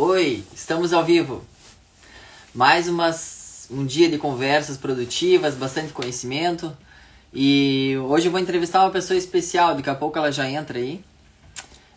[0.00, 1.44] Oi, estamos ao vivo.
[2.54, 6.72] Mais umas, um dia de conversas produtivas, bastante conhecimento.
[7.34, 11.04] E hoje eu vou entrevistar uma pessoa especial, daqui a pouco ela já entra aí.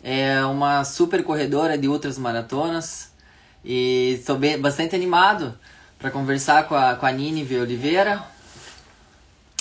[0.02, 3.12] É uma super corredora de outras maratonas.
[3.64, 5.56] E estou bem, bastante animado
[5.96, 8.20] para conversar com a, com a Nini Oliveira.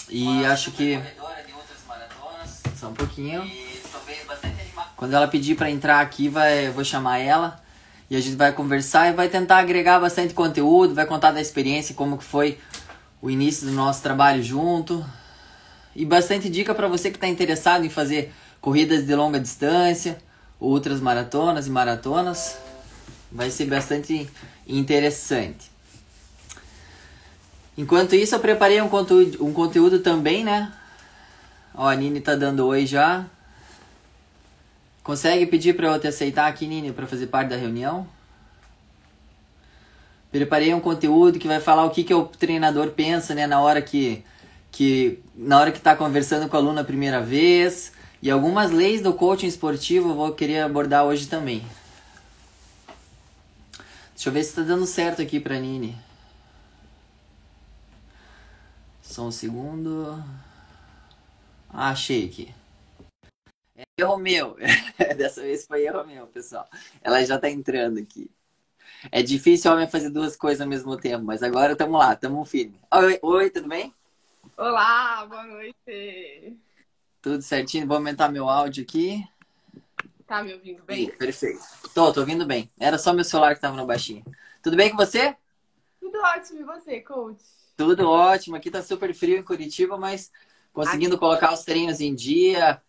[0.09, 0.99] E uma acho que.
[2.75, 3.47] Só um pouquinho.
[4.97, 7.61] Quando ela pedir para entrar aqui, vai, eu vou chamar ela.
[8.11, 11.95] E a gente vai conversar e vai tentar agregar bastante conteúdo, vai contar da experiência,
[11.95, 12.57] como que foi
[13.21, 15.05] o início do nosso trabalho junto.
[15.95, 20.17] E bastante dica para você que está interessado em fazer corridas de longa distância,
[20.59, 22.57] outras maratonas e maratonas.
[23.31, 24.29] Vai ser bastante
[24.67, 25.71] interessante.
[27.77, 30.73] Enquanto isso, eu preparei um conteúdo, um conteúdo também, né?
[31.73, 33.25] Ó, a Nini tá dando oi já.
[35.03, 38.07] Consegue pedir para eu te aceitar aqui, Nini, para fazer parte da reunião?
[40.31, 43.81] Preparei um conteúdo que vai falar o que, que o treinador pensa, né, na hora
[43.81, 44.23] que,
[44.71, 47.91] que na hora que está conversando com o aluno a primeira vez.
[48.21, 51.65] E algumas leis do coaching esportivo eu vou querer abordar hoje também.
[54.13, 55.97] Deixa eu ver se está dando certo aqui para Nini.
[59.01, 60.23] Só um segundo.
[61.73, 62.53] Ah, achei aqui.
[63.81, 64.55] É erro meu.
[65.17, 66.67] Dessa vez foi erro meu, pessoal.
[67.01, 68.29] Ela já tá entrando aqui.
[69.11, 72.79] É difícil homem fazer duas coisas ao mesmo tempo, mas agora estamos lá, estamos firme.
[72.93, 73.93] Oi, oi, tudo bem?
[74.55, 76.55] Olá, boa noite.
[77.21, 77.87] Tudo certinho?
[77.87, 79.27] Vou aumentar meu áudio aqui.
[80.27, 81.09] Tá me ouvindo bem?
[81.09, 81.61] Sim, perfeito.
[81.93, 82.69] Tô, tô ouvindo bem.
[82.79, 84.23] Era só meu celular que tava no baixinho.
[84.61, 85.35] Tudo bem com você?
[85.99, 86.59] Tudo ótimo.
[86.59, 87.43] E você, coach?
[87.75, 88.55] Tudo ótimo.
[88.55, 90.31] Aqui tá super frio em Curitiba, mas
[90.71, 91.19] conseguindo Aqui.
[91.19, 92.81] colocar os treinos em dia,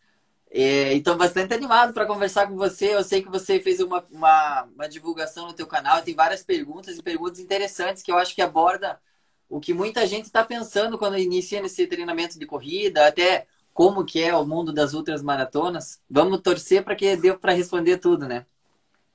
[0.54, 2.94] é, então, bastante animado para conversar com você.
[2.94, 6.98] Eu sei que você fez uma, uma, uma, divulgação no teu canal, tem várias perguntas
[6.98, 9.00] e perguntas interessantes que eu acho que aborda
[9.48, 14.22] o que muita gente está pensando quando inicia nesse treinamento de corrida, até como que
[14.22, 16.02] é o mundo das outras maratonas.
[16.08, 18.44] Vamos torcer para que dê para responder tudo, né?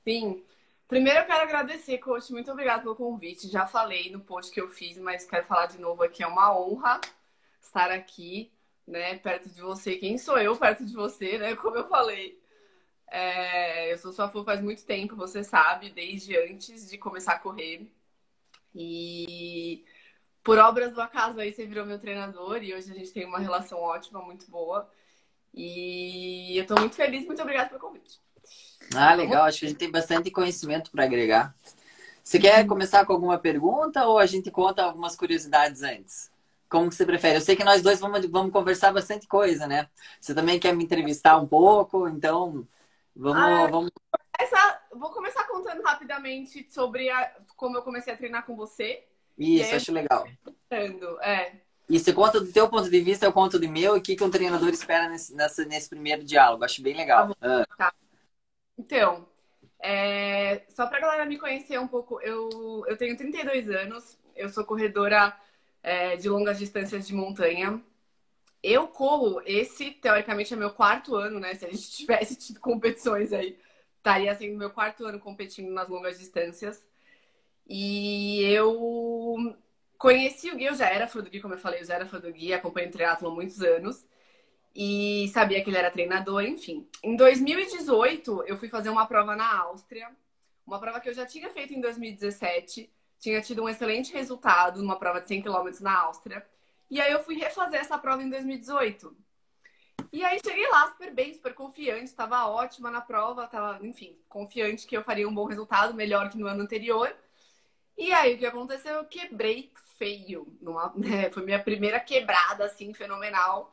[0.04, 0.42] Sim.
[0.88, 2.32] Primeiro eu quero agradecer, coach.
[2.32, 3.48] Muito obrigada pelo convite.
[3.48, 6.24] Já falei no post que eu fiz, mas quero falar de novo aqui.
[6.24, 7.00] É uma honra
[7.60, 8.50] estar aqui
[8.88, 9.96] né, perto de você.
[9.96, 11.54] Quem sou eu perto de você, né?
[11.56, 12.40] Como eu falei.
[13.10, 17.38] É, eu sou sua fã faz muito tempo, você sabe, desde antes de começar a
[17.38, 17.90] correr.
[18.74, 19.84] E
[20.42, 23.38] por obras do acaso aí você virou meu treinador e hoje a gente tem uma
[23.38, 24.90] relação ótima, muito boa.
[25.54, 28.20] E eu tô muito feliz, muito obrigada pelo convite.
[28.94, 31.54] Ah, legal, acho que a gente tem bastante conhecimento para agregar.
[32.22, 36.30] Você quer começar com alguma pergunta ou a gente conta algumas curiosidades antes?
[36.68, 37.36] Como que você prefere?
[37.36, 39.88] Eu sei que nós dois vamos, vamos conversar bastante coisa, né?
[40.20, 42.66] Você também quer me entrevistar um pouco, então
[43.16, 43.42] vamos.
[43.42, 43.90] Ah, vamos...
[44.38, 49.04] Começar, vou começar contando rapidamente sobre a, como eu comecei a treinar com você.
[49.36, 50.26] Isso, acho legal.
[51.22, 51.52] É.
[51.88, 54.14] E você conta do teu ponto de vista, eu conto do meu, e o que,
[54.14, 56.64] que um treinador espera nesse, nessa, nesse primeiro diálogo.
[56.64, 57.34] Acho bem legal.
[57.40, 57.64] Ah.
[57.78, 57.94] Tá.
[58.76, 59.26] Então,
[59.80, 64.48] é, só para a galera me conhecer um pouco, eu, eu tenho 32 anos, eu
[64.50, 65.34] sou corredora
[65.82, 67.82] é, de longas distâncias de montanha.
[68.62, 71.54] Eu corro, esse teoricamente é meu quarto ano, né?
[71.54, 73.58] Se a gente tivesse tido competições aí,
[73.96, 76.86] estaria sendo meu quarto ano competindo nas longas distâncias.
[77.66, 79.56] E eu
[79.98, 82.06] conheci o Gui, eu já era fã do Gui, como eu falei, eu já era
[82.06, 84.06] fã do Gui, acompanho o triatlo há muitos anos.
[84.74, 86.88] E sabia que ele era treinador, enfim.
[87.02, 90.08] Em 2018, eu fui fazer uma prova na Áustria.
[90.66, 94.98] Uma prova que eu já tinha feito em 2017 tinha tido um excelente resultado numa
[94.98, 96.46] prova de 100 km na Áustria.
[96.90, 99.14] E aí eu fui refazer essa prova em 2018.
[100.12, 104.86] E aí cheguei lá super bem, super confiante, estava ótima na prova, estava, enfim, confiante
[104.86, 107.14] que eu faria um bom resultado, melhor que no ano anterior.
[107.96, 108.94] E aí o que aconteceu?
[108.94, 110.56] Eu quebrei feio.
[110.60, 113.72] Numa, né, foi minha primeira quebrada, assim, fenomenal.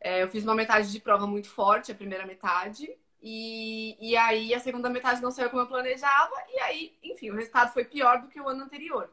[0.00, 2.94] É, eu fiz uma metade de prova muito forte, a primeira metade.
[3.26, 7.34] E, e aí a segunda metade não saiu como eu planejava, e aí, enfim, o
[7.34, 9.10] resultado foi pior do que o ano anterior.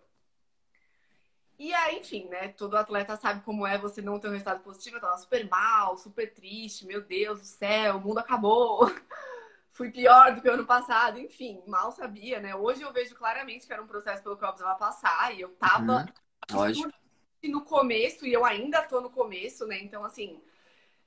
[1.58, 2.50] E aí, enfim, né?
[2.50, 4.98] Todo atleta sabe como é você não ter um resultado positivo.
[4.98, 8.82] Eu tava super mal, super triste, meu Deus do céu, o mundo acabou.
[9.72, 12.54] Fui pior do que o ano passado, enfim, mal sabia, né?
[12.54, 15.50] Hoje eu vejo claramente que era um processo pelo que eu precisava passar, e eu
[15.52, 16.06] tava
[16.54, 17.50] uhum.
[17.50, 19.80] no começo, e eu ainda tô no começo, né?
[19.82, 20.44] Então, assim,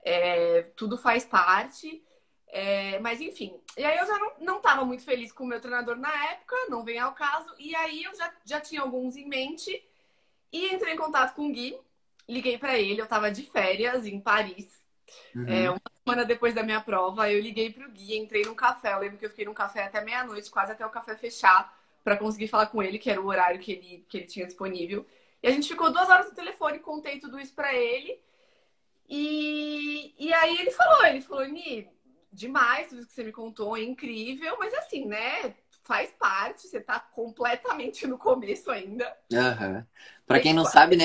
[0.02, 2.02] é, tudo faz parte.
[2.56, 5.60] É, mas enfim, e aí eu já não, não tava muito feliz com o meu
[5.60, 9.26] treinador na época, não vem ao caso, e aí eu já, já tinha alguns em
[9.26, 9.84] mente
[10.52, 11.76] e entrei em contato com o Gui,
[12.28, 14.84] liguei para ele, eu tava de férias em Paris,
[15.34, 15.48] Uhum.
[15.48, 18.92] É, uma semana depois da minha prova, eu liguei pro Gui, entrei num café.
[18.92, 22.16] Eu lembro que eu fiquei num café até meia-noite, quase até o café fechar, para
[22.16, 25.06] conseguir falar com ele, que era o horário que ele, que ele tinha disponível.
[25.42, 28.18] E a gente ficou duas horas no telefone, contei tudo isso para ele.
[29.08, 31.88] E, e aí ele falou, ele falou, Ni,
[32.34, 35.54] demais tudo que você me contou, é incrível, mas assim, né?
[35.82, 39.06] Faz parte, você tá completamente no começo ainda.
[39.30, 39.84] Uhum.
[40.26, 41.04] Para quem não sabe, né,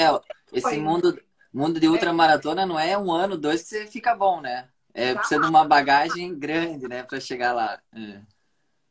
[0.53, 1.21] esse mundo,
[1.53, 1.89] mundo de é.
[1.89, 4.69] ultramaratona não é um ano, dois que você fica bom, né?
[4.93, 7.81] É, precisa de uma bagagem grande, né, para chegar lá.
[7.93, 8.21] É.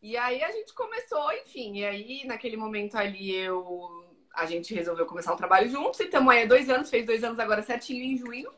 [0.01, 5.05] E aí a gente começou, enfim, e aí naquele momento ali eu a gente resolveu
[5.05, 8.05] começar um trabalho juntos e estamos aí há dois anos, fez dois anos agora certinho
[8.05, 8.53] em junho.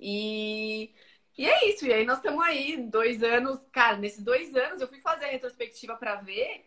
[0.00, 0.94] E,
[1.36, 4.88] e é isso, e aí nós estamos aí, dois anos, cara, nesses dois anos eu
[4.88, 6.64] fui fazer a retrospectiva para ver.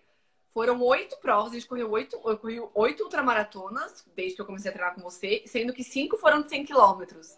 [0.54, 4.70] Foram oito provas, a gente correu oito, eu corri oito ultramaratonas, desde que eu comecei
[4.70, 7.38] a treinar com você, sendo que cinco foram de 100 quilômetros.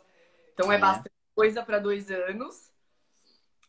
[0.53, 2.69] Então é, é bastante coisa para dois anos.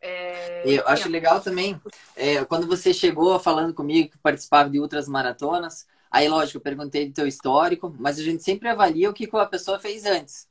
[0.01, 0.63] É...
[0.69, 1.81] Eu acho legal também,
[2.17, 7.07] é, quando você chegou falando comigo que participava de outras maratonas, aí lógico, eu perguntei
[7.07, 10.49] do teu histórico, mas a gente sempre avalia o que a pessoa fez antes.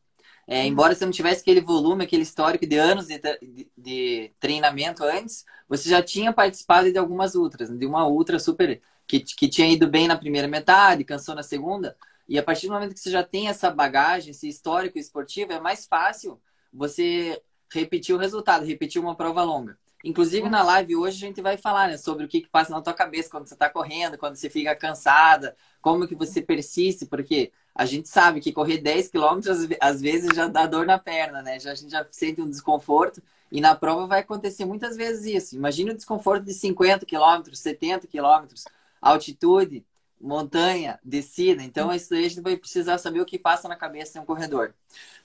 [0.48, 5.04] É, embora você não tivesse aquele volume, aquele histórico de anos de, de, de, treinamento
[5.04, 9.68] antes, você já tinha participado de algumas ultras, de uma ultra super que, que tinha
[9.68, 11.96] ido bem na primeira metade, cansou na segunda.
[12.28, 15.60] E a partir do momento que você já tem essa bagagem, esse histórico esportivo, é
[15.60, 16.42] mais fácil
[16.72, 17.42] você
[17.72, 19.78] repetir o resultado, repetir uma prova longa.
[20.04, 22.82] Inclusive na live hoje a gente vai falar né, sobre o que, que passa na
[22.82, 27.52] tua cabeça quando você está correndo, quando você fica cansada, como que você persiste, porque
[27.74, 31.60] a gente sabe que correr 10 quilômetros às vezes já dá dor na perna, né?
[31.60, 33.22] Já, a gente já sente um desconforto
[33.52, 35.56] e na prova vai acontecer muitas vezes isso.
[35.56, 38.66] Imagina o desconforto de 50 quilômetros, 70 quilômetros,
[39.02, 39.86] altitude,
[40.20, 41.64] montanha, descida.
[41.64, 44.26] Então, isso aí a gente vai precisar saber o que passa na cabeça de um
[44.26, 44.74] corredor.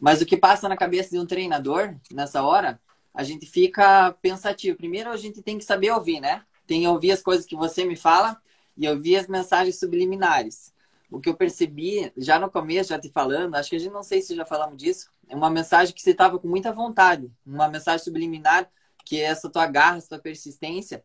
[0.00, 2.80] Mas o que passa na cabeça de um treinador nessa hora,
[3.14, 4.76] a gente fica pensativo.
[4.76, 6.42] Primeiro, a gente tem que saber ouvir, né?
[6.66, 8.40] Tem que ouvir as coisas que você me fala
[8.76, 10.72] e ouvir as mensagens subliminares.
[11.10, 14.02] O que eu percebi já no começo, já te falando, acho que a gente não
[14.02, 17.68] sei se já falamos disso, é uma mensagem que você estava com muita vontade, uma
[17.68, 18.68] mensagem subliminar
[19.06, 21.02] que é essa tua garra, essa tua persistência,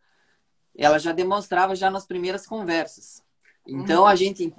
[0.75, 3.23] ela já demonstrava já nas primeiras conversas.
[3.65, 4.07] Então uhum.
[4.07, 4.51] a gente,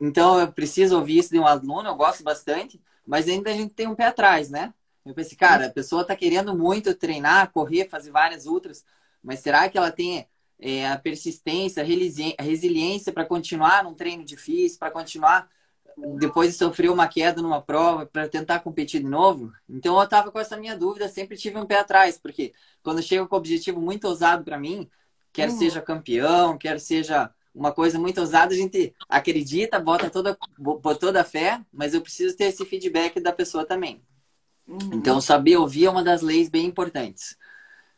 [0.00, 3.72] então eu preciso ouvir isso de um aluno, eu gosto bastante, mas ainda a gente
[3.72, 4.74] tem um pé atrás, né?
[5.06, 8.84] Eu pensei, cara, a pessoa está querendo muito treinar, correr, fazer várias outras,
[9.22, 10.26] mas será que ela tem
[10.58, 15.48] é, a persistência, a resiliência para continuar num treino difícil, para continuar
[16.18, 19.52] depois de sofrer uma queda numa prova, para tentar competir de novo?
[19.68, 22.52] Então eu estava com essa minha dúvida, sempre tive um pé atrás, porque
[22.82, 24.88] quando chega com um objetivo muito ousado para mim,
[25.32, 25.58] quer uhum.
[25.58, 31.20] seja campeão, quer seja uma coisa muito ousada, a gente acredita, bota toda, bota toda
[31.20, 34.02] a fé, mas eu preciso ter esse feedback da pessoa também.
[34.66, 34.90] Uhum.
[34.94, 37.36] Então, saber ouvir é uma das leis bem importantes.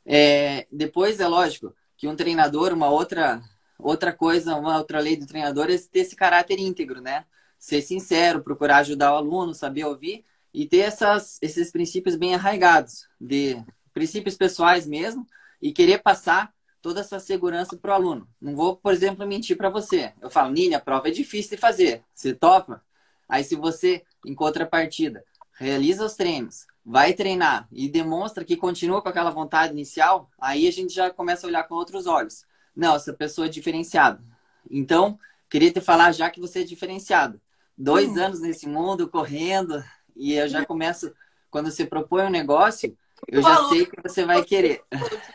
[0.05, 1.75] É, depois, é lógico
[2.05, 3.41] que um treinador, uma outra,
[3.79, 7.25] outra coisa, uma outra lei do treinador é ter esse caráter íntegro, né?
[7.59, 10.23] Ser sincero, procurar ajudar o aluno, saber ouvir
[10.53, 13.57] e ter essas, esses princípios bem arraigados, de
[13.95, 15.27] princípios pessoais mesmo,
[15.63, 16.53] e querer passar
[16.83, 18.29] toda essa segurança para o aluno.
[18.39, 20.13] Não vou, por exemplo, mentir para você.
[20.21, 22.03] Eu falo, Nini, a prova é difícil de fazer.
[22.15, 22.85] Você topa?
[23.27, 25.25] Aí, se você, em contrapartida,
[25.55, 30.73] realiza os treinos, vai treinar e demonstra que continua com aquela vontade inicial, aí a
[30.73, 32.45] gente já começa a olhar com outros olhos.
[32.75, 34.23] Não, essa pessoa é diferenciada.
[34.71, 35.19] Então,
[35.49, 37.41] queria te falar já que você é diferenciado.
[37.77, 38.23] Dois hum.
[38.25, 39.83] anos nesse mundo, correndo,
[40.17, 41.15] e eu já começo,
[41.51, 42.97] quando você propõe um negócio,
[43.29, 44.83] eu já sei que você vai querer.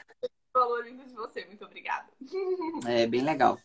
[0.60, 1.46] valor lindo de você.
[1.46, 2.08] Muito obrigada.
[2.86, 3.58] É, bem legal.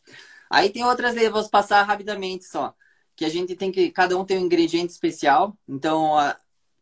[0.48, 2.74] Aí tem outras leis, vou passar rapidamente só.
[3.16, 3.90] Que a gente tem que.
[3.90, 5.56] Cada um tem um ingrediente especial.
[5.68, 6.16] Então,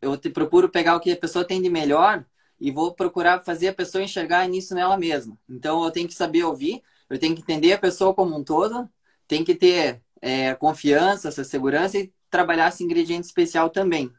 [0.02, 2.25] eu te procuro pegar o que a pessoa tem de melhor
[2.61, 5.38] e vou procurar fazer a pessoa enxergar nisso nela mesma.
[5.49, 8.88] Então, eu tenho que saber ouvir, eu tenho que entender a pessoa como um todo,
[9.26, 14.12] tem que ter é, confiança, essa segurança e trabalhar esse ingrediente especial também.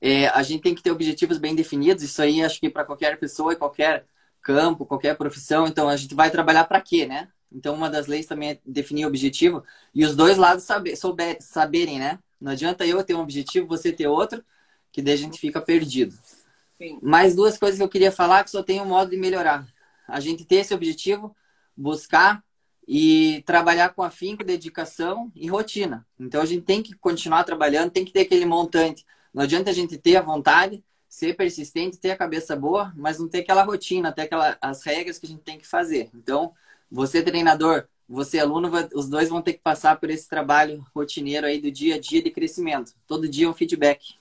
[0.00, 3.18] É, a gente tem que ter objetivos bem definidos, isso aí acho que para qualquer
[3.18, 4.06] pessoa qualquer
[4.42, 5.66] campo, qualquer profissão.
[5.66, 7.28] Então, a gente vai trabalhar para quê, né?
[7.52, 9.62] Então, uma das leis também é definir objetivo
[9.94, 12.18] e os dois lados saber, souber, saberem, né?
[12.40, 14.42] Não adianta eu ter um objetivo, você ter outro,
[14.90, 16.16] que daí a gente fica perdido.
[16.78, 16.98] Sim.
[17.02, 19.66] Mais duas coisas que eu queria falar que só tem um modo de melhorar.
[20.08, 21.36] A gente ter esse objetivo,
[21.76, 22.42] buscar
[22.88, 26.06] e trabalhar com afinco, dedicação e rotina.
[26.18, 29.04] Então, a gente tem que continuar trabalhando, tem que ter aquele montante.
[29.32, 33.28] Não adianta a gente ter a vontade, ser persistente, ter a cabeça boa, mas não
[33.28, 36.10] ter aquela rotina, ter aquela, as regras que a gente tem que fazer.
[36.14, 36.52] Então,
[36.90, 41.60] você treinador, você aluno, os dois vão ter que passar por esse trabalho rotineiro aí
[41.60, 42.92] do dia a dia de crescimento.
[43.06, 44.16] Todo dia um feedback.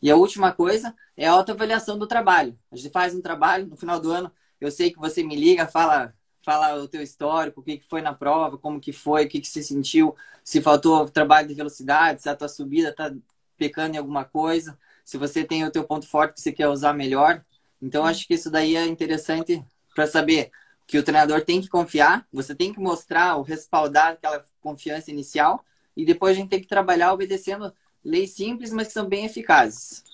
[0.00, 2.56] E a última coisa é a autoavaliação do trabalho.
[2.70, 4.30] A gente faz um trabalho no final do ano,
[4.60, 8.14] eu sei que você me liga, fala, fala o teu histórico, o que foi na
[8.14, 12.28] prova, como que foi, o que, que você sentiu, se faltou trabalho de velocidade, se
[12.28, 13.12] a tua subida está
[13.56, 16.92] pecando em alguma coisa, se você tem o teu ponto forte que você quer usar
[16.92, 17.44] melhor.
[17.80, 20.52] Então, acho que isso daí é interessante para saber
[20.86, 25.64] que o treinador tem que confiar, você tem que mostrar o respaldar aquela confiança inicial
[25.96, 27.72] e depois a gente tem que trabalhar obedecendo
[28.04, 30.04] leis simples, mas que são bem eficazes.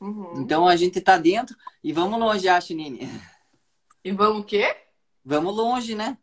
[0.00, 0.34] Uhum.
[0.40, 3.08] Então a gente está dentro e vamos longe, acho, Nini.
[4.04, 4.76] E vamos o quê?
[5.24, 6.18] Vamos longe, né?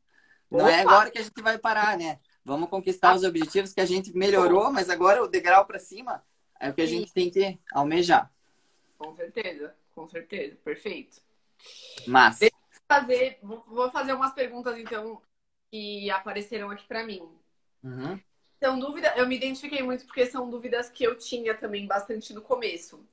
[0.50, 0.64] Opa.
[0.64, 2.20] Não é agora que a gente vai parar, né?
[2.46, 6.24] Vamos conquistar os objetivos que a gente melhorou, mas agora o degrau para cima
[6.60, 8.32] é o que a gente tem que almejar.
[8.98, 10.56] Com certeza, com certeza.
[10.64, 11.22] Perfeito.
[12.06, 12.40] Mas.
[12.88, 15.22] Fazer, vou fazer umas perguntas, então,
[15.72, 17.28] que apareceram aqui para mim.
[17.84, 18.20] Uhum.
[18.60, 22.42] São dúvidas, eu me identifiquei muito porque são dúvidas que eu tinha também bastante no
[22.42, 23.06] começo.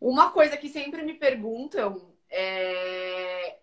[0.00, 3.58] Uma coisa que sempre me perguntam é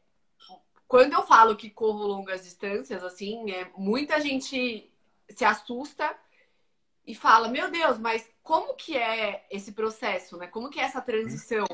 [0.87, 4.91] quando eu falo que corro longas distâncias, assim, é, muita gente
[5.29, 6.15] se assusta
[7.05, 10.47] e fala, meu Deus, mas como que é esse processo, né?
[10.47, 11.65] Como que é essa transição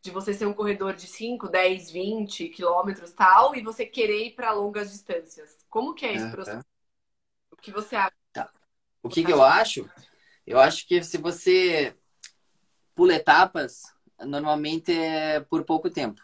[0.00, 4.34] de você ser um corredor de 5, 10, 20 quilômetros tal e você querer ir
[4.34, 5.56] para longas distâncias?
[5.68, 6.64] Como que é esse processo?
[7.50, 8.12] O que você acha?
[9.02, 9.88] O que, que eu acho?
[10.46, 11.94] Eu acho que se você
[12.94, 13.82] pula etapas,
[14.20, 16.20] normalmente é por pouco tempo.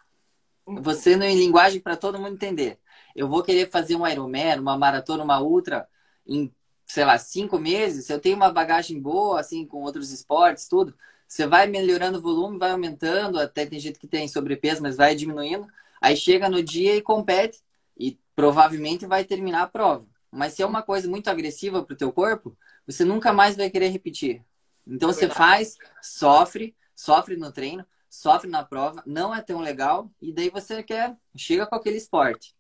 [0.66, 0.83] Uhum.
[0.83, 2.78] Você não em linguagem para todo mundo entender.
[3.14, 5.88] Eu vou querer fazer um Ironman, uma maratona, uma ultra
[6.26, 6.52] em,
[6.87, 8.11] sei lá, cinco meses.
[8.11, 10.97] Eu tenho uma bagagem boa, assim, com outros esportes, tudo.
[11.35, 13.41] Você vai melhorando o volume, vai aumentando.
[13.41, 15.67] Até tem gente que tem sobrepeso, mas vai diminuindo.
[16.00, 17.61] Aí chega no dia e compete.
[17.99, 20.07] E provavelmente vai terminar a prova.
[20.31, 23.69] Mas se é uma coisa muito agressiva para o teu corpo, você nunca mais vai
[23.69, 24.45] querer repetir.
[24.87, 30.33] Então você faz, sofre, sofre no treino, sofre na prova, não é tão legal, e
[30.33, 32.55] daí você quer, chega com aquele esporte.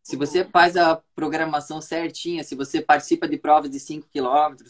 [0.00, 4.62] Se você faz a programação certinha, se você participa de provas de 5 km,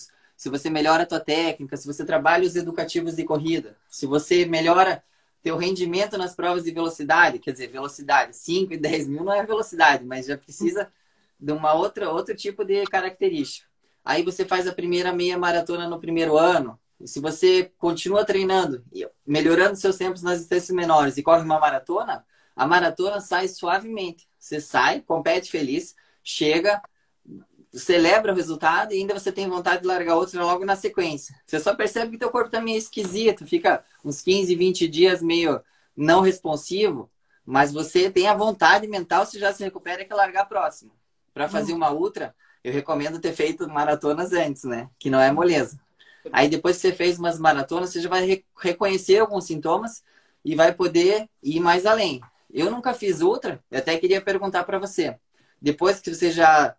[0.43, 4.45] se você melhora a tua técnica, se você trabalha os educativos de corrida, se você
[4.45, 5.01] melhora
[5.41, 9.47] teu rendimento nas provas de velocidade, quer dizer, velocidade, 5 e 10 mil não é
[9.47, 10.91] velocidade, mas já precisa
[11.39, 13.69] de uma outra outro tipo de característica.
[14.05, 16.77] Aí você faz a primeira meia maratona no primeiro ano.
[16.99, 18.85] E se você continua treinando,
[19.25, 24.27] melhorando seus tempos nas distâncias menores e corre uma maratona, a maratona sai suavemente.
[24.41, 26.83] Você sai, compete feliz, chega,
[27.73, 31.35] celebra o resultado e ainda você tem vontade de largar outra logo na sequência.
[31.47, 35.61] Você só percebe que teu corpo tá meio esquisito, fica uns 15, 20 dias meio
[35.97, 37.11] não responsivo,
[37.45, 40.93] mas você tem a vontade mental, se já se recupera, que largar próximo
[41.33, 44.89] para fazer uma ultra, eu recomendo ter feito maratonas antes, né?
[44.99, 45.81] Que não é moleza.
[46.33, 50.05] Aí depois que você fez umas maratonas, você já vai re reconhecer alguns sintomas
[50.45, 52.21] e vai poder ir mais além.
[52.53, 55.19] Eu nunca fiz ultra, eu até queria perguntar para você.
[55.61, 56.77] Depois que você já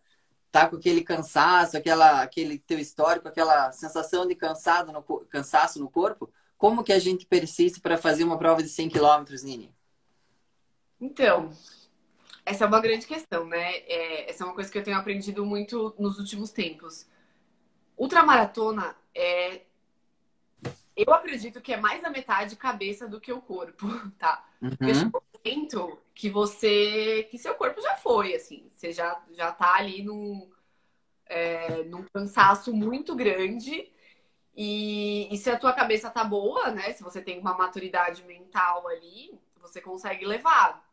[0.54, 5.90] tá com aquele cansaço, aquela, aquele teu histórico, aquela sensação de cansado no, cansaço no
[5.90, 9.76] corpo, como que a gente persiste para fazer uma prova de 100 km, Nini?
[11.02, 11.52] Então,
[12.46, 13.78] essa é uma grande questão, né?
[13.78, 17.08] É, essa é uma coisa que eu tenho aprendido muito nos últimos tempos.
[17.98, 19.62] Ultramaratona é.
[20.96, 23.88] Eu acredito que é mais a metade cabeça do que o corpo,
[24.20, 24.46] tá?
[24.62, 24.78] Uhum.
[25.46, 27.28] Momento que você.
[27.30, 28.70] que seu corpo já foi, assim.
[28.72, 30.50] Você já, já tá ali num,
[31.26, 33.92] é, num cansaço muito grande.
[34.56, 36.94] E, e se a tua cabeça tá boa, né?
[36.94, 40.88] Se você tem uma maturidade mental ali, você consegue levar.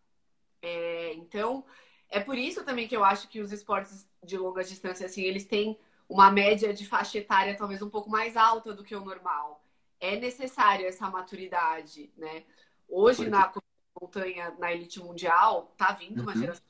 [0.63, 1.65] É, então,
[2.09, 5.47] é por isso também que eu acho que os esportes de longa distância, assim, eles
[5.47, 5.79] têm
[6.09, 9.63] uma média de faixa etária talvez um pouco mais alta do que o normal.
[10.01, 12.45] É necessário essa maturidade, né?
[12.89, 13.53] Hoje, na
[14.01, 16.25] montanha, na elite mundial, tá vindo uhum.
[16.25, 16.65] uma geração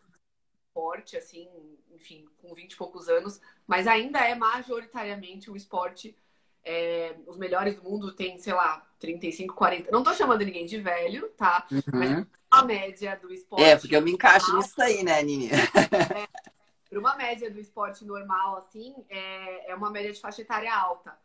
[0.73, 1.49] forte, assim,
[1.93, 6.17] enfim, com 20 e poucos anos, mas ainda é majoritariamente um esporte
[6.65, 9.91] é, os melhores do mundo têm, sei lá, 35, 40.
[9.91, 11.67] Não tô chamando ninguém de velho, tá?
[11.71, 11.81] Uhum.
[11.93, 13.65] Mas a média do esporte.
[13.65, 15.49] É, porque eu me encaixo normal, nisso aí, né, Nini?
[15.51, 16.29] é,
[16.89, 21.17] para uma média do esporte normal, assim, é, é uma média de faixa etária alta.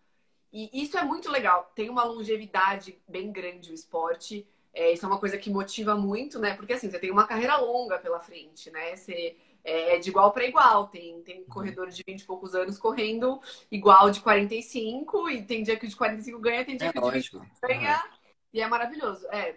[0.54, 1.70] E isso é muito legal.
[1.76, 4.48] Tem uma longevidade bem grande o esporte.
[4.76, 6.54] É, isso é uma coisa que motiva muito, né?
[6.54, 8.94] Porque assim, você tem uma carreira longa pela frente, né?
[8.98, 10.90] Você é, é de igual para igual.
[10.90, 11.46] Tem, tem uhum.
[11.46, 13.42] corredores de 20 e poucos anos correndo
[13.72, 17.00] igual de 45, e tem dia que o de 45 ganha, tem dia é que
[17.00, 18.18] o de 20 ganha, uhum.
[18.54, 19.26] e é maravilhoso.
[19.28, 19.56] É.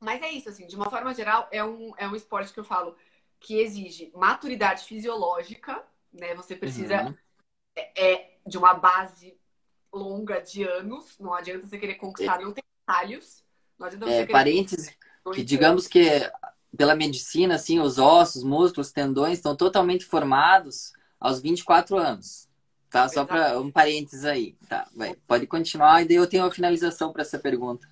[0.00, 2.64] Mas é isso, assim, de uma forma geral, é um, é um esporte que eu
[2.64, 2.96] falo
[3.38, 6.34] que exige maturidade fisiológica, né?
[6.34, 7.14] Você precisa uhum.
[7.76, 9.38] é, é, de uma base
[9.92, 13.43] longa de anos, não adianta você querer conquistar, não tem talhos.
[14.06, 14.96] É, parênteses,
[15.34, 16.20] que digamos que
[16.76, 22.48] pela medicina, assim, os ossos, músculos, tendões estão totalmente formados aos 24 anos.
[22.90, 23.08] Tá?
[23.08, 24.56] Só para um parênteses aí.
[24.68, 25.14] Tá, vai.
[25.26, 27.88] Pode continuar e daí eu tenho uma finalização para essa pergunta.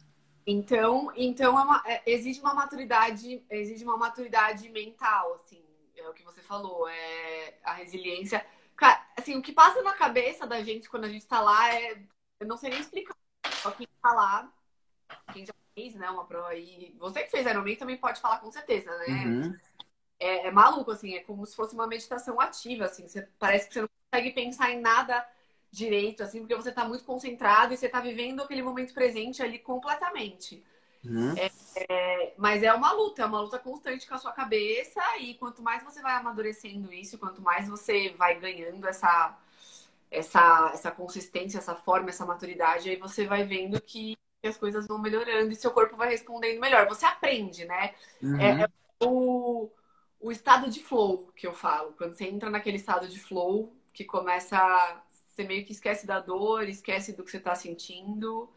[0.46, 5.62] Então, então é uma, é, exige uma maturidade, exige uma maturidade mental, assim,
[5.96, 8.44] é o que você falou, é a resiliência.
[8.76, 12.02] Cara, assim, o que passa na cabeça da gente quando a gente tá lá é,
[12.40, 13.16] eu não sei nem explicar.
[13.62, 14.52] Só quem tá lá,
[15.32, 18.50] quem já fez, né, uma prova aí, você que fez Ironman também pode falar com
[18.50, 19.06] certeza, né?
[19.06, 19.58] Uhum.
[20.18, 23.74] É, é, maluco, assim, é como se fosse uma meditação ativa, assim, você, parece que
[23.74, 25.26] você não consegue pensar em nada
[25.70, 29.58] direito, assim, porque você está muito concentrado e você está vivendo aquele momento presente ali
[29.58, 30.62] completamente.
[31.04, 31.34] Uhum.
[31.36, 31.50] É,
[31.88, 35.60] é, mas é uma luta, é uma luta constante com a sua cabeça e quanto
[35.62, 39.36] mais você vai amadurecendo isso, quanto mais você vai ganhando essa,
[40.10, 44.16] essa, essa consistência, essa forma, essa maturidade, aí você vai vendo que
[44.48, 46.88] as coisas vão melhorando e seu corpo vai respondendo melhor.
[46.88, 47.94] Você aprende, né?
[48.22, 48.40] Uhum.
[48.40, 48.68] É, é
[49.00, 49.70] o,
[50.20, 51.94] o estado de flow que eu falo.
[51.96, 54.58] Quando você entra naquele estado de flow que começa
[55.34, 58.48] você meio que esquece da dor, esquece do que você está sentindo.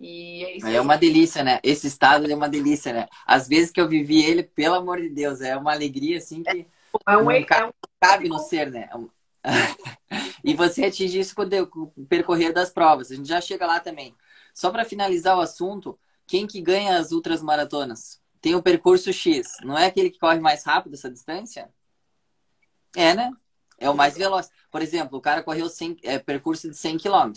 [0.00, 0.66] E é isso.
[0.66, 1.58] É uma delícia, né?
[1.62, 3.08] Esse estado é uma delícia, né?
[3.26, 6.66] Às vezes que eu vivi ele, pelo amor de Deus, é uma alegria assim que
[7.08, 8.88] é um, não cabe, cabe no ser, né?
[10.44, 13.10] e você atinge isso com o percorrer das provas.
[13.10, 14.14] A gente já chega lá também.
[14.52, 18.20] Só para finalizar o assunto, quem que ganha as ultras maratonas?
[18.40, 19.56] Tem o percurso X.
[19.62, 21.70] Não é aquele que corre mais rápido essa distância?
[22.96, 23.30] É, né?
[23.78, 24.50] É o mais veloz.
[24.70, 27.32] Por exemplo, o cara correu 100, é, percurso de 100 km.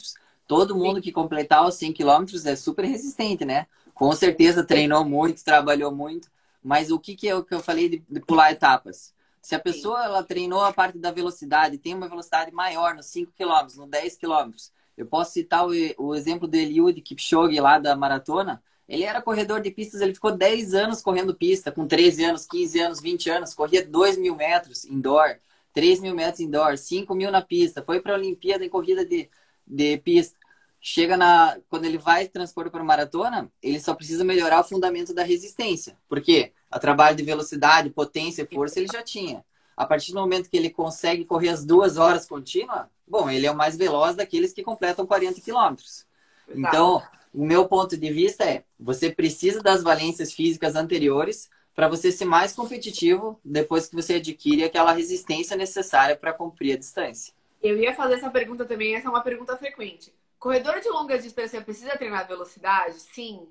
[0.48, 3.68] Todo mundo que completar os 100 km é super resistente, né?
[3.94, 6.30] Com certeza treinou muito, trabalhou muito.
[6.62, 9.14] Mas o que, que é o que eu falei de, de pular etapas?
[9.42, 13.32] Se a pessoa ela treinou a parte da velocidade, tem uma velocidade maior nos 5
[13.38, 14.52] km, no 10 km.
[14.98, 18.64] Eu posso citar o, o exemplo do Eliud Kipchoge lá da maratona.
[18.88, 22.80] Ele era corredor de pistas, ele ficou 10 anos correndo pista, com 13 anos, 15
[22.80, 25.40] anos, 20 anos, corria 2 mil metros indoor.
[25.74, 29.30] 3 mil metros indoor, 5 mil na pista, foi para a Olimpíada em corrida de,
[29.68, 30.38] de pista.
[30.80, 31.58] Chega na.
[31.68, 35.98] Quando ele vai transpor para maratona, ele só precisa melhorar o fundamento da resistência.
[36.08, 36.54] Por quê?
[36.72, 39.44] A trabalho de velocidade, potência força ele já tinha.
[39.76, 43.52] A partir do momento que ele consegue correr as duas horas contínuas, bom, ele é
[43.52, 46.06] o mais veloz daqueles que completam 40 quilômetros.
[46.50, 47.02] Então,
[47.34, 52.26] o meu ponto de vista é: você precisa das valências físicas anteriores para você ser
[52.26, 57.34] mais competitivo depois que você adquire aquela resistência necessária para cumprir a distância.
[57.62, 60.14] Eu ia fazer essa pergunta também, essa é uma pergunta frequente.
[60.40, 63.00] Corredor de longa distância precisa treinar velocidade?
[63.00, 63.48] Sim,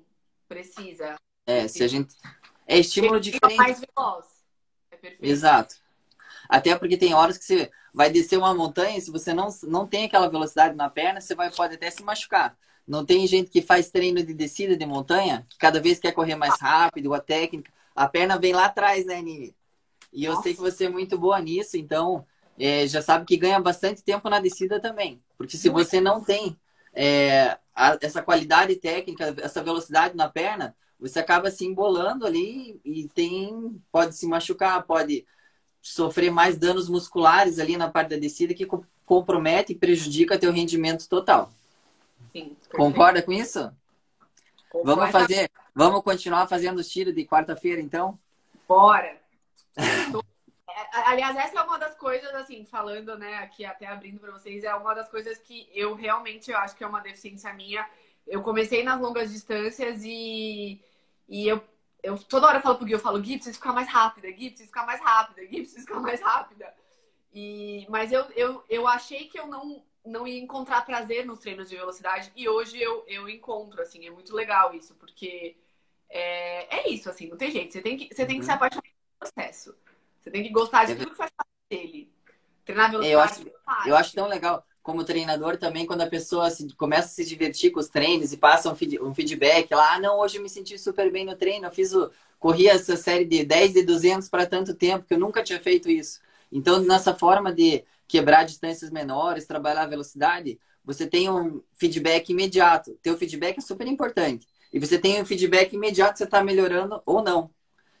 [0.47, 1.15] precisa.
[1.45, 2.15] É, se a gente.
[2.65, 3.57] É estímulo diferente.
[3.57, 4.25] mais veloz.
[4.89, 5.23] É perfeito.
[5.23, 5.75] Exato.
[6.49, 10.05] Até porque tem horas que você vai descer uma montanha, se você não, não tem
[10.05, 12.57] aquela velocidade na perna, você vai, pode até se machucar.
[12.87, 16.35] Não tem gente que faz treino de descida de montanha, que cada vez quer correr
[16.35, 17.71] mais rápido, a técnica.
[17.95, 19.55] A perna vem lá atrás, né, Nini?
[20.13, 20.43] E eu Nossa.
[20.43, 22.25] sei que você é muito boa nisso, então
[22.59, 25.21] é, já sabe que ganha bastante tempo na descida também.
[25.37, 26.57] Porque se você não tem
[26.93, 33.07] é, a, essa qualidade técnica, essa velocidade na perna, você acaba se embolando ali e
[33.09, 35.25] tem pode se machucar, pode
[35.85, 38.67] sofrer mais danos musculares ali na parte da descida que
[39.05, 41.51] compromete e prejudica teu rendimento total.
[42.31, 43.71] Sim, Concorda com isso?
[44.83, 48.17] Vamos fazer, vamos continuar fazendo os tiros de quarta-feira, então?
[48.67, 49.15] Bora!
[51.05, 54.73] Aliás, essa é uma das coisas, assim, falando, né, aqui até abrindo para vocês, é
[54.73, 57.87] uma das coisas que eu realmente eu acho que é uma deficiência minha.
[58.27, 60.81] Eu comecei nas longas distâncias e,
[61.29, 61.63] e eu,
[62.05, 64.67] eu toda hora falo pro Gui, eu falo, Gui, precisa ficar mais rápida, Gui, precisa
[64.67, 66.73] ficar mais rápida, Gui, precisa ficar mais rápida.
[67.33, 71.67] E, mas eu, eu, eu achei que eu não não ia encontrar prazer nos treinos
[71.67, 75.57] de velocidade e hoje eu, eu encontro, assim, é muito legal isso, porque
[76.07, 77.73] é, é isso, assim, não tem jeito.
[77.73, 78.43] Você tem que, você tem que uhum.
[78.43, 79.75] se apaixonar pelo processo.
[80.21, 82.13] Você tem que gostar de é tudo que faz parte dele.
[82.63, 83.47] Treinar velocidade.
[83.47, 87.09] Eu acho, eu acho tão legal como treinador também, quando a pessoa se, começa a
[87.09, 90.37] se divertir com os treinos e passa um, feed, um feedback lá, ah, não, hoje
[90.37, 93.77] eu me senti super bem no treino, eu fiz o, corri essa série de 10
[93.77, 96.19] e 200 para tanto tempo que eu nunca tinha feito isso.
[96.51, 102.91] Então, nessa forma de quebrar distâncias menores, trabalhar a velocidade, você tem um feedback imediato.
[103.01, 104.47] Teu feedback é super importante.
[104.71, 107.49] E você tem um feedback imediato se está melhorando ou não.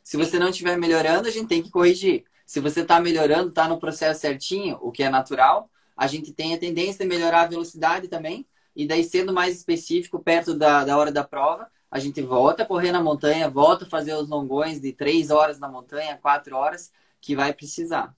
[0.03, 2.25] Se você não estiver melhorando, a gente tem que corrigir.
[2.45, 6.53] Se você está melhorando, está no processo certinho, o que é natural, a gente tem
[6.53, 8.45] a tendência de melhorar a velocidade também.
[8.75, 12.65] E daí, sendo mais específico, perto da, da hora da prova, a gente volta a
[12.65, 16.91] correr na montanha, volta a fazer os longões de três horas na montanha, quatro horas,
[17.21, 18.13] que vai precisar.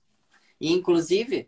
[0.60, 1.48] E, inclusive,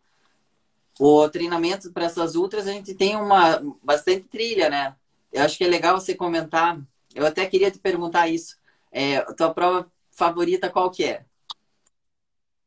[1.00, 4.96] o treinamento para essas ultras, a gente tem uma bastante trilha, né?
[5.32, 6.80] eu acho que é legal você comentar.
[7.14, 8.58] Eu até queria te perguntar isso.
[8.92, 11.26] É, a tua prova favorita qual que é?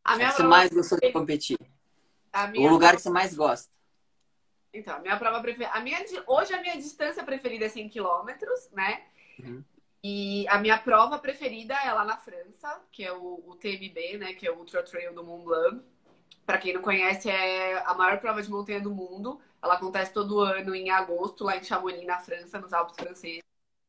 [0.05, 1.59] A minha que você mais gostou de competir?
[2.35, 3.71] O lugar prova- que você mais gosta?
[4.75, 5.71] Então, a minha prova preferida.
[5.73, 8.27] A minha, hoje a minha distância preferida é 100 km,
[8.73, 9.03] né?
[9.39, 9.63] Uhum.
[10.03, 14.33] E a minha prova preferida é lá na França, que é o, o TMB, né?
[14.33, 15.83] Que é o Ultra Trail do Mont Blanc.
[16.47, 19.41] Pra quem não conhece, é a maior prova de montanha do mundo.
[19.63, 23.43] Ela acontece todo ano em agosto, lá em Chamonix, na França, nos Alpes franceses.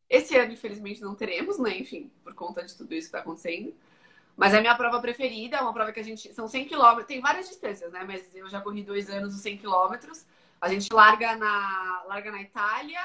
[0.08, 1.76] Esse ano, infelizmente, não teremos, né?
[1.78, 3.74] Enfim, por conta de tudo isso que tá acontecendo.
[4.36, 6.34] Mas é a minha prova preferida, é uma prova que a gente.
[6.34, 8.04] São 100 quilômetros, tem várias distâncias, né?
[8.04, 10.26] Mas eu já corri dois anos os 100 quilômetros.
[10.60, 13.02] A gente larga na, larga na Itália,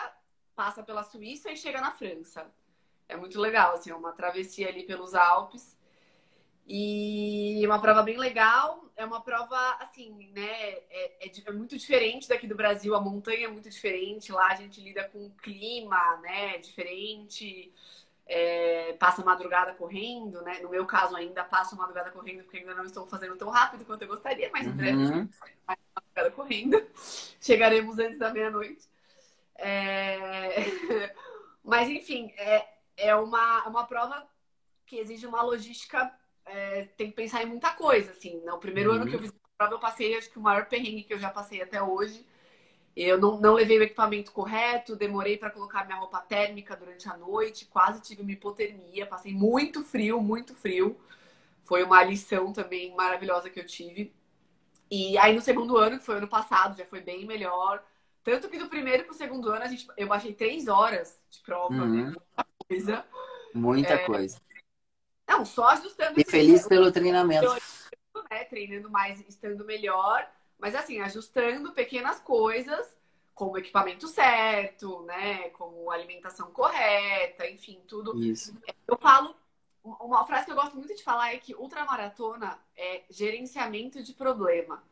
[0.54, 2.46] passa pela Suíça e chega na França.
[3.08, 5.76] É muito legal, assim, é uma travessia ali pelos Alpes.
[6.66, 8.84] E uma prova bem legal.
[8.94, 10.50] É uma prova, assim, né?
[10.90, 12.94] É, é é muito diferente daqui do Brasil.
[12.94, 14.30] A montanha é muito diferente.
[14.30, 16.58] Lá a gente lida com um clima, né?
[16.58, 17.72] Diferente.
[18.30, 20.58] É, passa a madrugada correndo, né?
[20.60, 23.86] No meu caso, ainda passo a madrugada correndo, porque ainda não estou fazendo tão rápido
[23.86, 25.28] quanto eu gostaria, mas em breve Uhum.
[25.96, 26.76] madrugada correndo.
[27.40, 28.86] Chegaremos antes da meia-noite.
[29.56, 30.50] É,
[31.64, 34.26] Mas, enfim, é, é uma, é uma prova
[34.86, 36.12] que exige uma logística.
[36.46, 38.40] é, tem que pensar em muita coisa, assim.
[38.44, 38.96] No primeiro Uhum.
[38.96, 41.18] ano que eu fiz a prova, eu passei, acho que o maior perrengue que eu
[41.18, 42.26] já passei até hoje.
[43.00, 47.16] Eu não, não levei o equipamento correto, demorei para colocar minha roupa térmica durante a
[47.16, 50.98] noite, quase tive uma hipotermia, passei muito frio, muito frio.
[51.64, 54.14] Foi uma lição também maravilhosa que eu tive.
[54.90, 57.82] E aí no segundo ano, que foi ano passado, já foi bem melhor.
[58.24, 61.74] Tanto que do primeiro pro segundo ano, a gente, eu baixei três horas de prova,
[61.74, 62.12] Uhum.
[62.12, 63.04] muita coisa.
[63.54, 64.40] Muita É, coisa.
[65.28, 67.54] Não, só ajustando E feliz pelo treinamento.
[68.30, 70.26] né, treinando mais, estando melhor,
[70.58, 72.96] mas assim, ajustando pequenas coisas,
[73.34, 78.20] como o equipamento certo, né, como a alimentação correta, enfim, tudo.
[78.22, 78.52] Isso.
[78.86, 79.34] Eu falo,
[79.84, 84.82] uma frase que eu gosto muito de falar é que ultramaratona é gerenciamento de problema.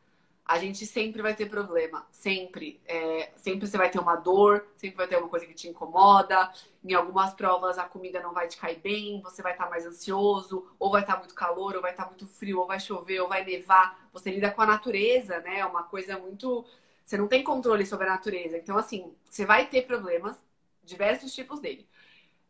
[0.46, 2.80] A gente sempre vai ter problema, sempre.
[2.86, 6.52] É, sempre você vai ter uma dor, sempre vai ter alguma coisa que te incomoda.
[6.84, 10.70] Em algumas provas a comida não vai te cair bem, você vai estar mais ansioso,
[10.78, 13.44] ou vai estar muito calor, ou vai estar muito frio, ou vai chover, ou vai
[13.44, 14.08] nevar.
[14.12, 15.58] Você lida com a natureza, né?
[15.58, 16.64] É uma coisa muito.
[17.04, 18.56] Você não tem controle sobre a natureza.
[18.56, 20.40] Então, assim, você vai ter problemas,
[20.84, 21.88] diversos tipos dele.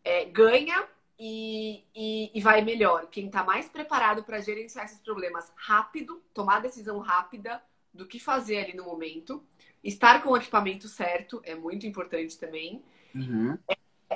[0.04, 0.86] É, ganha
[1.18, 3.06] e, e, e vai melhor.
[3.06, 7.62] Quem está mais preparado para gerenciar esses problemas rápido, tomar decisão rápida
[7.96, 9.42] do que fazer ali no momento.
[9.82, 12.82] Estar com o equipamento certo é muito importante também.
[13.14, 13.58] Uhum.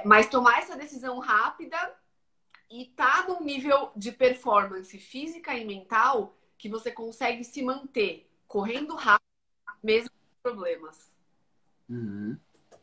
[0.04, 1.76] Mas tomar essa decisão rápida
[2.70, 8.94] e tá num nível de performance física e mental que você consegue se manter correndo
[8.94, 9.24] rápido,
[9.82, 11.10] mesmo com problemas.
[11.88, 12.36] Uhum.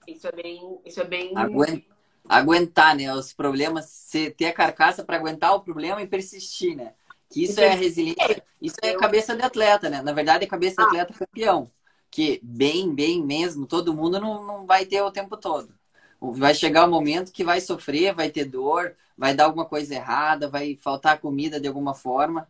[0.08, 0.80] Isso é bem.
[0.86, 1.32] Isso é bem.
[1.38, 1.86] Aguen-
[2.28, 3.14] Aguentar, né?
[3.14, 6.94] Os problemas, você ter a carcaça para aguentar o problema e persistir, né?
[7.30, 10.02] Que isso é resiliência, isso é cabeça de atleta, né?
[10.02, 10.86] Na verdade, é cabeça de Ah.
[11.04, 11.72] atleta campeão.
[12.10, 15.74] Que bem, bem mesmo, todo mundo não, não vai ter o tempo todo.
[16.20, 20.50] Vai chegar o momento que vai sofrer, vai ter dor, vai dar alguma coisa errada,
[20.50, 22.48] vai faltar comida de alguma forma.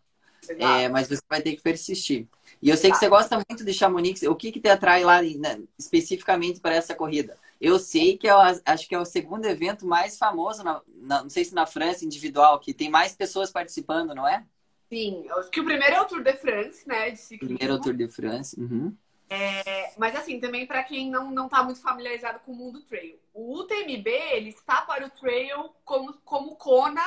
[0.60, 2.28] É, mas você vai ter que persistir.
[2.62, 4.22] E eu sei que você gosta muito de Chamonix.
[4.24, 7.38] O que, que te atrai lá né, especificamente para essa corrida?
[7.60, 11.24] Eu sei que é, o- acho que é o segundo evento mais famoso, na, na-
[11.24, 14.46] não sei se na França, individual, que tem mais pessoas participando, não é?
[14.90, 17.12] Sim, acho que o primeiro é o Tour de France, né?
[17.12, 17.58] De ciclismo.
[17.58, 18.60] Primeiro é o Tour de France.
[18.60, 18.96] Uhum.
[19.30, 23.20] É, mas assim, também para quem não, não tá muito familiarizado com o mundo trail.
[23.34, 27.04] O UTMB, ele está para o trail como, como Kona,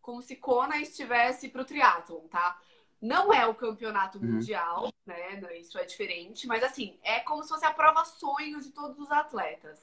[0.00, 2.58] como se Kona estivesse para o triatlon, tá?
[3.00, 4.32] Não é o campeonato Uhum.
[4.32, 5.38] mundial, né?
[5.58, 9.10] Isso é diferente, mas assim, é como se fosse a prova sonho de todos os
[9.10, 9.78] atletas.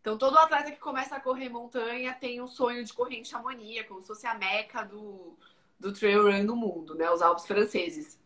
[0.00, 3.80] Então, todo atleta que começa a correr montanha tem um sonho de correr em Chamonix,
[3.80, 5.36] é como se fosse a meca do,
[5.82, 7.10] do trail run no mundo, né?
[7.10, 8.18] Os Alpes franceses.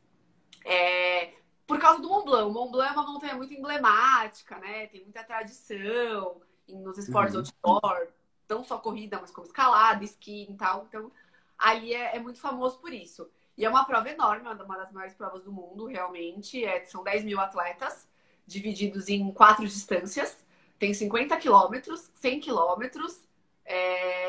[0.65, 1.33] É,
[1.67, 2.51] por causa do Mont Blanc.
[2.51, 4.87] O Mont Blanc é uma montanha muito emblemática, né?
[4.89, 7.45] Tem muita tradição nos esportes Uhum.
[7.63, 8.09] outdoor,
[8.49, 10.85] não só corrida, mas como escalada, esqui e tal.
[10.89, 11.11] Então,
[11.59, 13.29] ali é, é muito famoso por isso.
[13.57, 16.65] E é uma prova enorme, uma das maiores provas do mundo, realmente.
[16.65, 18.07] É, são 10 mil atletas,
[18.47, 20.45] divididos em quatro distâncias.
[20.79, 23.23] Tem 50 quilômetros, 100 quilômetros,
[23.65, 24.26] é,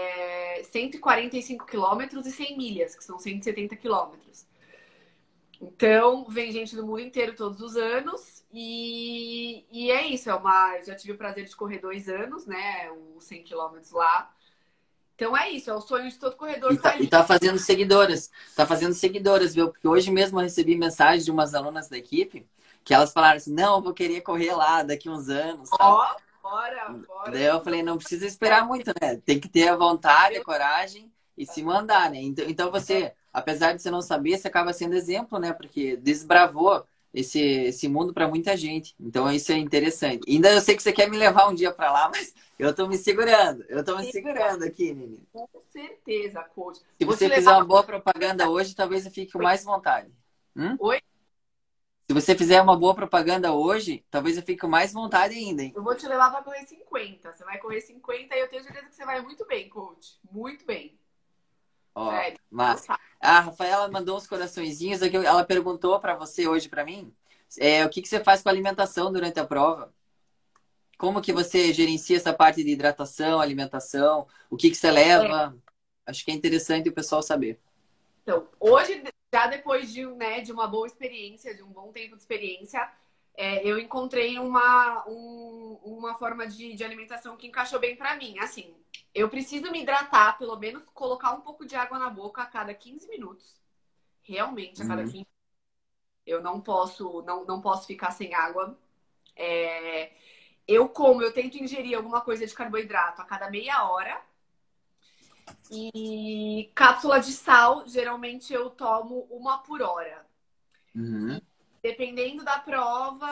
[0.68, 4.46] 145 quilômetros e 100 milhas, que são 170 quilômetros.
[5.60, 8.46] Então, vem gente do mundo inteiro todos os anos.
[8.54, 10.30] E, e é isso.
[10.30, 12.92] É uma, eu já tive o prazer de correr dois anos, né?
[13.16, 14.32] Os 100 quilômetros lá.
[15.16, 15.70] Então é isso.
[15.70, 16.72] É o sonho de todo corredor.
[16.72, 18.30] E tá e tá fazendo seguidoras.
[18.56, 19.70] Tá fazendo seguidoras, viu?
[19.70, 22.46] Porque hoje mesmo eu recebi mensagem de umas alunas da equipe
[22.88, 25.70] que elas falaram assim: não, eu vou querer correr lá daqui uns anos.
[25.78, 26.16] Ó,
[26.50, 27.32] bora, bora.
[27.32, 29.18] Daí eu falei, não precisa esperar muito, né?
[29.26, 32.22] Tem que ter a vontade, a coragem e se mandar, né?
[32.22, 35.54] Então, então você, apesar de você não saber, você acaba sendo exemplo, né?
[35.54, 38.96] Porque desbravou esse, esse mundo para muita gente.
[39.00, 40.30] Então isso é interessante.
[40.30, 42.88] Ainda eu sei que você quer me levar um dia para lá, mas eu tô
[42.88, 43.64] me segurando.
[43.68, 45.20] Eu tô me segurando aqui, Nini.
[45.32, 46.80] Com certeza, coach.
[46.80, 50.12] Se Vou você fizer uma boa propaganda hoje, talvez eu fique com mais vontade.
[50.56, 50.76] Hum?
[50.80, 51.00] Oi?
[52.10, 55.74] Se você fizer uma boa propaganda hoje, talvez eu fique com mais vontade ainda, hein?
[55.76, 57.34] Eu vou te levar para correr 50.
[57.34, 60.18] Você vai correr 50 e eu tenho certeza que você vai muito bem, coach.
[60.32, 60.98] Muito bem.
[61.94, 62.14] Ó,
[62.50, 62.88] mas
[63.20, 65.18] a Rafaela mandou uns coraçõezinhos aqui.
[65.18, 67.14] Ela perguntou para você hoje para mim,
[67.60, 69.94] é, o que, que você faz com a alimentação durante a prova?
[70.98, 74.28] Como que você gerencia essa parte de hidratação, alimentação?
[74.50, 75.54] O que, que você leva?
[76.06, 76.12] É.
[76.12, 77.60] Acho que é interessante o pessoal saber.
[78.24, 82.22] Então, hoje já depois de, né, de uma boa experiência, de um bom tempo de
[82.22, 82.90] experiência,
[83.36, 88.40] é, eu encontrei uma, um, uma forma de, de alimentação que encaixou bem para mim.
[88.40, 88.76] Assim,
[89.14, 92.74] eu preciso me hidratar, pelo menos colocar um pouco de água na boca a cada
[92.74, 93.60] 15 minutos.
[94.24, 95.12] Realmente, a cada uhum.
[95.12, 95.28] 15
[96.26, 98.78] Eu não posso, não, não posso ficar sem água.
[99.36, 100.12] É,
[100.68, 104.22] eu como, eu tento ingerir alguma coisa de carboidrato a cada meia hora
[105.72, 110.26] e cápsula de sal, geralmente eu tomo uma por hora.
[110.96, 111.40] Uhum.
[111.82, 113.30] Dependendo da prova,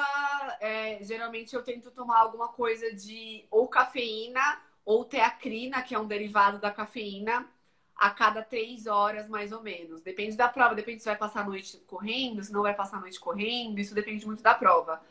[0.59, 6.07] é, geralmente eu tento tomar alguma coisa de ou cafeína ou teacrina, que é um
[6.07, 7.49] derivado da cafeína,
[7.95, 10.01] a cada três horas, mais ou menos.
[10.01, 13.01] Depende da prova, depende se vai passar a noite correndo, se não vai passar a
[13.01, 15.01] noite correndo, isso depende muito da prova.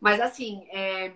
[0.00, 1.14] Mas assim, é,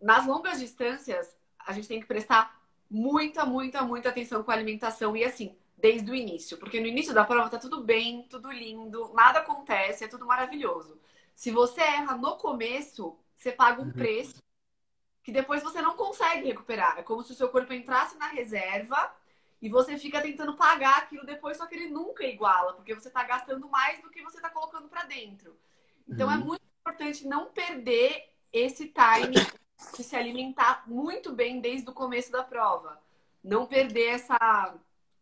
[0.00, 2.61] nas longas distâncias, a gente tem que prestar
[2.92, 6.58] muita, muita, muita atenção com a alimentação e assim, desde o início.
[6.58, 11.00] Porque no início da prova tá tudo bem, tudo lindo, nada acontece, é tudo maravilhoso.
[11.34, 13.92] Se você erra no começo, você paga um uhum.
[13.92, 14.42] preço
[15.22, 16.98] que depois você não consegue recuperar.
[16.98, 19.10] É como se o seu corpo entrasse na reserva
[19.60, 23.22] e você fica tentando pagar aquilo depois, só que ele nunca iguala, porque você está
[23.24, 25.56] gastando mais do que você está colocando para dentro.
[26.06, 26.42] Então é uhum.
[26.42, 29.61] é muito importante não perder esse time
[29.96, 32.98] de se alimentar muito bem desde o começo da prova.
[33.42, 34.74] Não perder essa.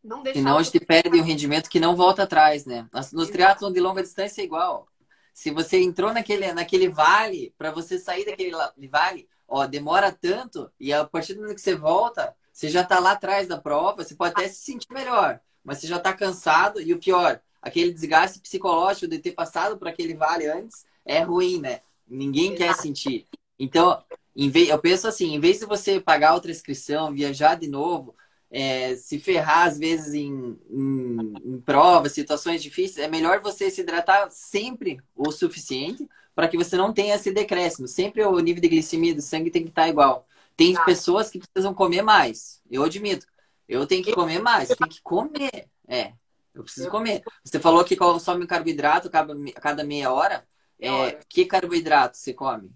[0.03, 0.41] Não deixar.
[0.41, 2.89] Senão a gente perde um rendimento que não volta atrás, né?
[3.13, 4.89] Nos triatlons de longa distância é igual.
[5.33, 8.53] Se você entrou naquele, naquele vale, para você sair daquele
[8.89, 12.99] vale, ó, demora tanto, e a partir do momento que você volta, você já tá
[12.99, 16.81] lá atrás da prova, você pode até se sentir melhor, mas você já tá cansado,
[16.81, 21.59] e o pior, aquele desgaste psicológico de ter passado por aquele vale antes é ruim,
[21.61, 21.81] né?
[22.07, 23.27] Ninguém quer sentir.
[23.59, 24.03] Então,
[24.35, 28.15] eu penso assim, em vez de você pagar outra inscrição, viajar de novo,
[28.51, 33.81] é, se ferrar às vezes em, em, em, provas, situações difíceis, é melhor você se
[33.81, 37.87] hidratar sempre o suficiente para que você não tenha esse decréscimo.
[37.87, 40.27] Sempre o nível de glicemia do sangue tem que estar igual.
[40.57, 40.85] Tem ah.
[40.85, 42.61] pessoas que precisam comer mais.
[42.71, 43.27] Eu admito.
[43.69, 44.69] Eu tenho que comer mais.
[44.69, 45.69] Tem que comer.
[45.87, 46.13] É.
[46.53, 47.23] Eu preciso comer.
[47.45, 50.45] Você falou que consome carboidrato a cada meia hora.
[50.79, 52.73] É, que carboidrato você come?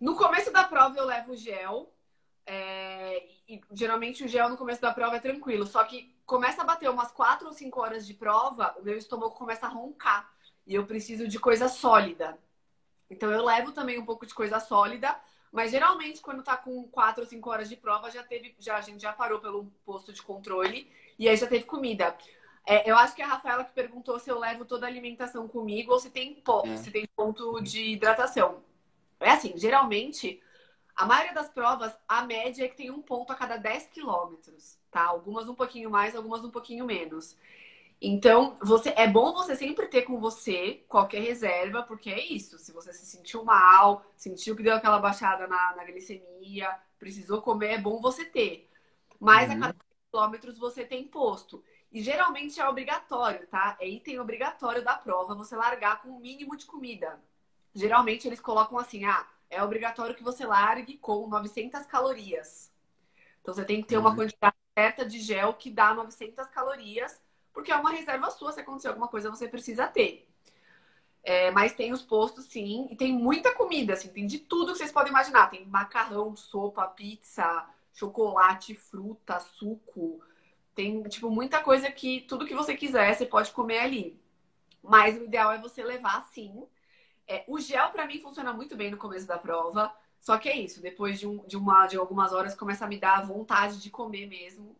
[0.00, 0.35] No começo da
[0.66, 1.92] prova eu levo gel.
[2.48, 5.66] É, e, geralmente o gel no começo da prova é tranquilo.
[5.66, 9.34] Só que começa a bater umas 4 ou 5 horas de prova, o meu estômago
[9.34, 10.30] começa a roncar.
[10.66, 12.38] E eu preciso de coisa sólida.
[13.08, 15.18] Então eu levo também um pouco de coisa sólida.
[15.52, 18.54] Mas geralmente, quando tá com 4 ou 5 horas de prova, já teve.
[18.58, 22.16] Já, a gente já parou pelo posto de controle e aí já teve comida.
[22.66, 25.46] É, eu acho que é a Rafaela que perguntou se eu levo toda a alimentação
[25.46, 26.76] comigo ou se tem, po é.
[26.76, 28.64] se tem ponto de hidratação.
[29.20, 30.42] É assim, geralmente,
[30.96, 34.78] a maioria das provas, a média é que tem um ponto a cada 10 quilômetros,
[34.90, 35.04] tá?
[35.04, 37.36] Algumas um pouquinho mais, algumas um pouquinho menos.
[38.00, 42.58] Então, você é bom você sempre ter com você qualquer reserva, porque é isso.
[42.58, 47.74] Se você se sentiu mal, sentiu que deu aquela baixada na, na glicemia, precisou comer,
[47.74, 48.70] é bom você ter.
[49.20, 49.56] Mas uhum.
[49.56, 49.76] a cada
[50.10, 51.62] quilômetros você tem posto.
[51.92, 53.76] E geralmente é obrigatório, tá?
[53.80, 57.20] É item obrigatório da prova você largar com o mínimo de comida
[57.76, 62.72] geralmente eles colocam assim: ah, é obrigatório que você largue com 900 calorias.
[63.40, 64.16] Então você tem que ter uma uhum.
[64.16, 67.20] quantidade certa de gel que dá 900 calorias,
[67.52, 68.52] porque é uma reserva sua.
[68.52, 70.28] Se acontecer alguma coisa, você precisa ter.
[71.22, 74.78] É, mas tem os postos, sim, e tem muita comida, assim, tem de tudo que
[74.78, 75.50] vocês podem imaginar.
[75.50, 80.20] Tem macarrão, sopa, pizza, chocolate, fruta, suco.
[80.74, 84.20] Tem, tipo, muita coisa que tudo que você quiser você pode comer ali.
[84.82, 86.64] Mas o ideal é você levar, sim,
[87.28, 89.92] é, o gel, para mim, funciona muito bem no começo da prova.
[90.20, 92.98] Só que é isso, depois de, um, de, uma, de algumas horas começa a me
[92.98, 94.74] dar vontade de comer mesmo.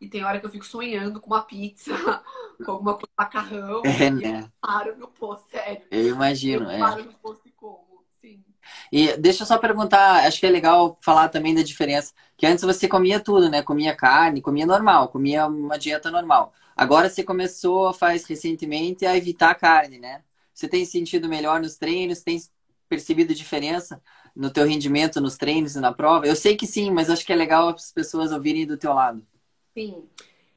[0.00, 1.92] E tem hora que eu fico sonhando com uma pizza,
[2.64, 3.82] com alguma coisa, macarrão.
[3.84, 4.42] É, né?
[4.42, 5.82] Eu paro no posto, sério.
[5.90, 6.78] Eu imagino, eu é.
[6.78, 8.44] paro no posto e como, sim.
[8.92, 12.12] E deixa eu só perguntar, acho que é legal falar também da diferença.
[12.36, 13.62] Que antes você comia tudo, né?
[13.62, 16.52] Comia carne, comia normal, comia uma dieta normal.
[16.76, 20.22] Agora você começou, faz recentemente, a evitar carne, né?
[20.56, 22.22] Você tem sentido melhor nos treinos?
[22.22, 22.40] Tem
[22.88, 24.02] percebido diferença
[24.34, 26.26] no teu rendimento nos treinos e na prova?
[26.26, 29.26] Eu sei que sim, mas acho que é legal as pessoas ouvirem do teu lado.
[29.74, 30.08] Sim.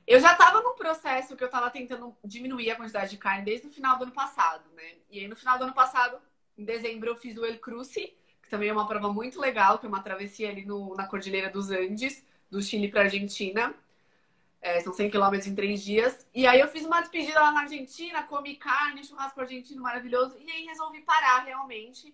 [0.08, 3.68] Eu já estava num processo que eu estava tentando diminuir a quantidade de carne desde
[3.68, 4.94] o final do ano passado, né?
[5.12, 6.18] E aí no final do ano passado,
[6.58, 9.86] em dezembro, eu fiz o El Cruce, que também é uma prova muito legal, que
[9.86, 13.76] é uma travessia ali no, na Cordilheira dos Andes, do Chile para Argentina.
[14.62, 16.28] É, são 100 quilômetros em três dias.
[16.34, 20.38] E aí eu fiz uma despedida lá na Argentina, comi carne, churrasco argentino maravilhoso.
[20.40, 22.14] E aí resolvi parar realmente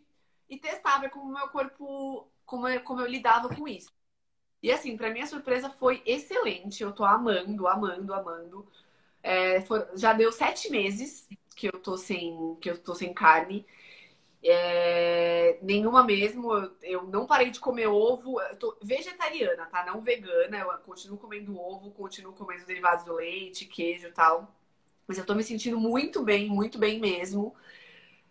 [0.49, 3.91] e testar ver como o meu corpo, como eu, como eu lidava com isso.
[4.61, 6.81] E assim, para minha surpresa foi excelente.
[6.83, 8.67] Eu tô amando, amando, amando.
[9.23, 9.59] É,
[9.95, 13.65] já deu sete meses que eu tô sem, que eu tô sem carne.
[14.47, 16.53] É, nenhuma mesmo.
[16.53, 18.39] Eu, eu, não parei de comer ovo.
[18.39, 19.83] Eu tô vegetariana, tá?
[19.85, 20.57] Não vegana.
[20.57, 24.53] Eu continuo comendo ovo, continuo comendo derivados do leite, queijo e tal.
[25.07, 27.55] Mas eu tô me sentindo muito bem, muito bem mesmo.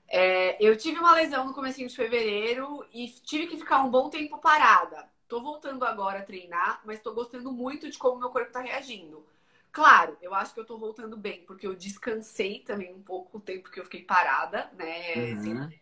[0.08, 4.08] É, eu tive uma lesão no começo de fevereiro e tive que ficar um bom
[4.08, 5.08] tempo parada.
[5.26, 9.24] Tô voltando agora a treinar, mas tô gostando muito de como meu corpo tá reagindo.
[9.72, 13.40] Claro, eu acho que eu tô voltando bem, porque eu descansei também um pouco o
[13.40, 15.14] tempo que eu fiquei parada, né?
[15.16, 15.32] Uhum.
[15.32, 15.78] Assim,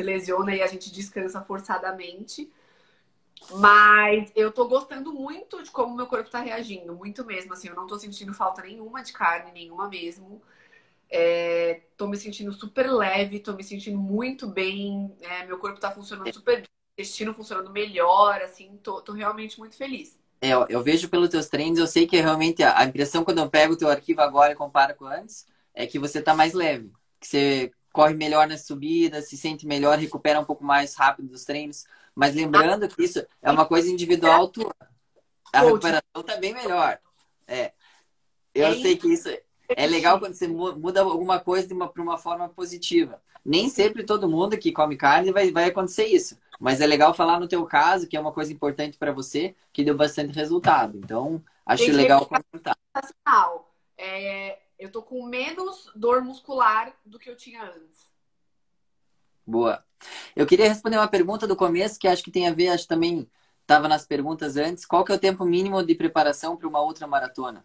[0.00, 2.50] se lesiona e a gente descansa forçadamente.
[3.52, 7.52] Mas eu tô gostando muito de como meu corpo tá reagindo, muito mesmo.
[7.52, 10.42] Assim, eu não tô sentindo falta nenhuma de carne, nenhuma mesmo.
[11.10, 15.14] É, tô me sentindo super leve, tô me sentindo muito bem.
[15.20, 16.66] É, meu corpo tá funcionando super bem,
[16.98, 20.18] intestino funcionando melhor, assim, tô, tô realmente muito feliz.
[20.40, 23.74] É, eu vejo pelos teus treinos, eu sei que realmente a impressão quando eu pego
[23.74, 26.90] o teu arquivo agora e comparo com antes, é que você tá mais leve.
[27.18, 31.44] Que você corre melhor nas subidas, se sente melhor, recupera um pouco mais rápido dos
[31.44, 31.84] treinos.
[32.14, 34.74] Mas lembrando que isso é uma coisa individual tua.
[35.52, 36.98] A recuperação tá bem melhor.
[37.46, 37.72] É.
[38.54, 39.28] Eu sei que isso
[39.68, 43.20] é legal quando você muda alguma coisa para uma, uma forma positiva.
[43.44, 46.38] Nem sempre todo mundo que come carne vai, vai acontecer isso.
[46.58, 49.82] Mas é legal falar no teu caso, que é uma coisa importante para você, que
[49.82, 50.98] deu bastante resultado.
[50.98, 52.76] Então, acho Tem legal comentar.
[53.96, 58.08] É, eu tô com menos dor muscular do que eu tinha antes.
[59.46, 59.84] Boa.
[60.34, 62.88] Eu queria responder uma pergunta do começo, que acho que tem a ver, acho que
[62.88, 64.86] também estava nas perguntas antes.
[64.86, 67.62] Qual que é o tempo mínimo de preparação para uma outra maratona?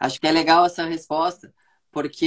[0.00, 1.52] Acho que é legal essa resposta,
[1.92, 2.26] porque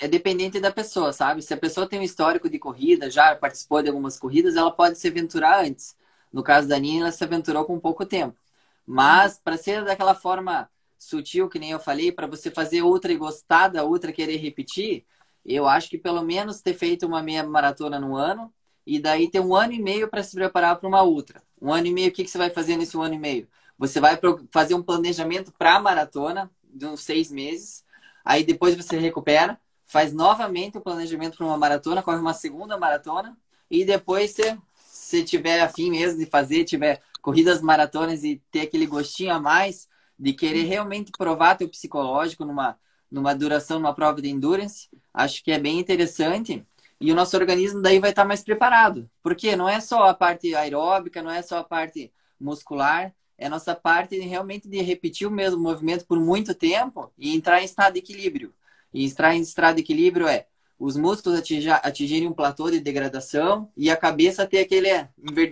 [0.00, 1.42] é, é, dependente da pessoa, sabe?
[1.42, 4.98] Se a pessoa tem um histórico de corrida, já participou de algumas corridas, ela pode
[4.98, 5.96] se aventurar antes.
[6.32, 8.36] No caso da Nina, ela se aventurou com pouco tempo.
[8.84, 10.68] Mas, para ser daquela forma
[11.00, 15.06] sutil, que nem eu falei, para você fazer outra e gostar da outra, querer repetir,
[15.44, 18.52] eu acho que pelo menos ter feito uma meia maratona no ano
[18.86, 21.42] e daí ter um ano e meio para se preparar para uma outra.
[21.60, 23.48] Um ano e meio, o que, que você vai fazer nesse um ano e meio?
[23.78, 24.18] Você vai
[24.50, 27.82] fazer um planejamento para a maratona de uns seis meses,
[28.22, 33.36] aí depois você recupera, faz novamente o planejamento para uma maratona, corre uma segunda maratona
[33.70, 38.86] e depois você, se tiver afim mesmo de fazer, tiver corridas maratonas e ter aquele
[38.86, 39.88] gostinho a mais,
[40.20, 42.78] de querer realmente provar teu psicológico numa,
[43.10, 46.64] numa duração, numa prova de endurance, acho que é bem interessante.
[47.00, 49.10] E o nosso organismo daí vai estar mais preparado.
[49.22, 53.50] Porque não é só a parte aeróbica, não é só a parte muscular, é a
[53.50, 57.64] nossa parte de, realmente de repetir o mesmo movimento por muito tempo e entrar em
[57.64, 58.52] estado de equilíbrio.
[58.92, 60.46] E entrar em estado de equilíbrio é
[60.78, 61.40] os músculos
[61.82, 64.90] atingirem um platô de degradação e a cabeça ter aquele,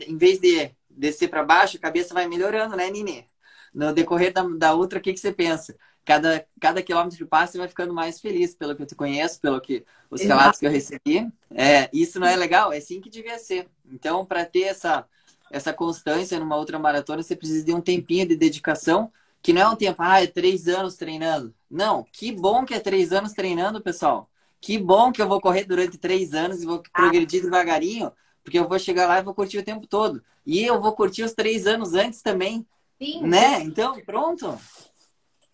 [0.06, 3.26] em vez de descer para baixo, a cabeça vai melhorando, né, Nini?
[3.74, 5.76] No decorrer da, da outra, o que, que você pensa?
[6.04, 9.40] Cada, cada quilômetro que passa, você vai ficando mais feliz, pelo que eu te conheço,
[9.40, 10.38] pelo que os Exato.
[10.38, 11.30] relatos que eu recebi.
[11.50, 12.72] É, isso não é legal?
[12.72, 13.68] É assim que devia ser.
[13.92, 15.04] Então, para ter essa,
[15.50, 19.68] essa constância numa outra maratona, você precisa de um tempinho de dedicação, que não é
[19.68, 21.54] um tempo, ah, é três anos treinando.
[21.70, 24.28] Não, que bom que é três anos treinando, pessoal.
[24.60, 28.10] Que bom que eu vou correr durante três anos e vou progredir devagarinho,
[28.42, 30.22] porque eu vou chegar lá e vou curtir o tempo todo.
[30.44, 32.66] E eu vou curtir os três anos antes também.
[32.98, 33.22] Sim.
[33.22, 33.62] Né?
[33.62, 34.58] Então, pronto.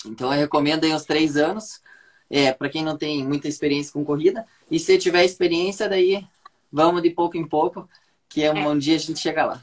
[0.06, 1.82] Então, eu recomendo aí uns três anos.
[2.30, 4.46] É, para quem não tem muita experiência com corrida.
[4.70, 6.26] E se tiver experiência, daí
[6.72, 7.88] vamos de pouco em pouco,
[8.28, 8.78] que é um, é.
[8.78, 9.60] dia a gente chega lá.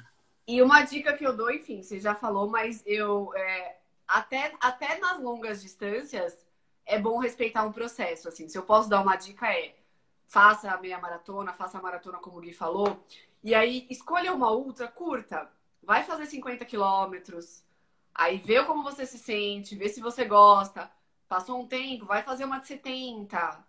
[0.48, 3.78] E uma dica que eu dou, enfim, você já falou, mas eu é,
[4.08, 6.38] até, até nas longas distâncias
[6.86, 8.30] é bom respeitar um processo.
[8.30, 9.76] Assim, se eu posso dar uma dica é
[10.28, 13.04] faça a meia maratona, faça a maratona como o Gui falou,
[13.44, 15.50] e aí escolha uma ultra curta,
[15.84, 17.66] vai fazer 50 quilômetros,
[18.14, 20.92] Aí vê como você se sente, vê se você gosta.
[21.28, 23.66] Passou um tempo, vai fazer uma de 70.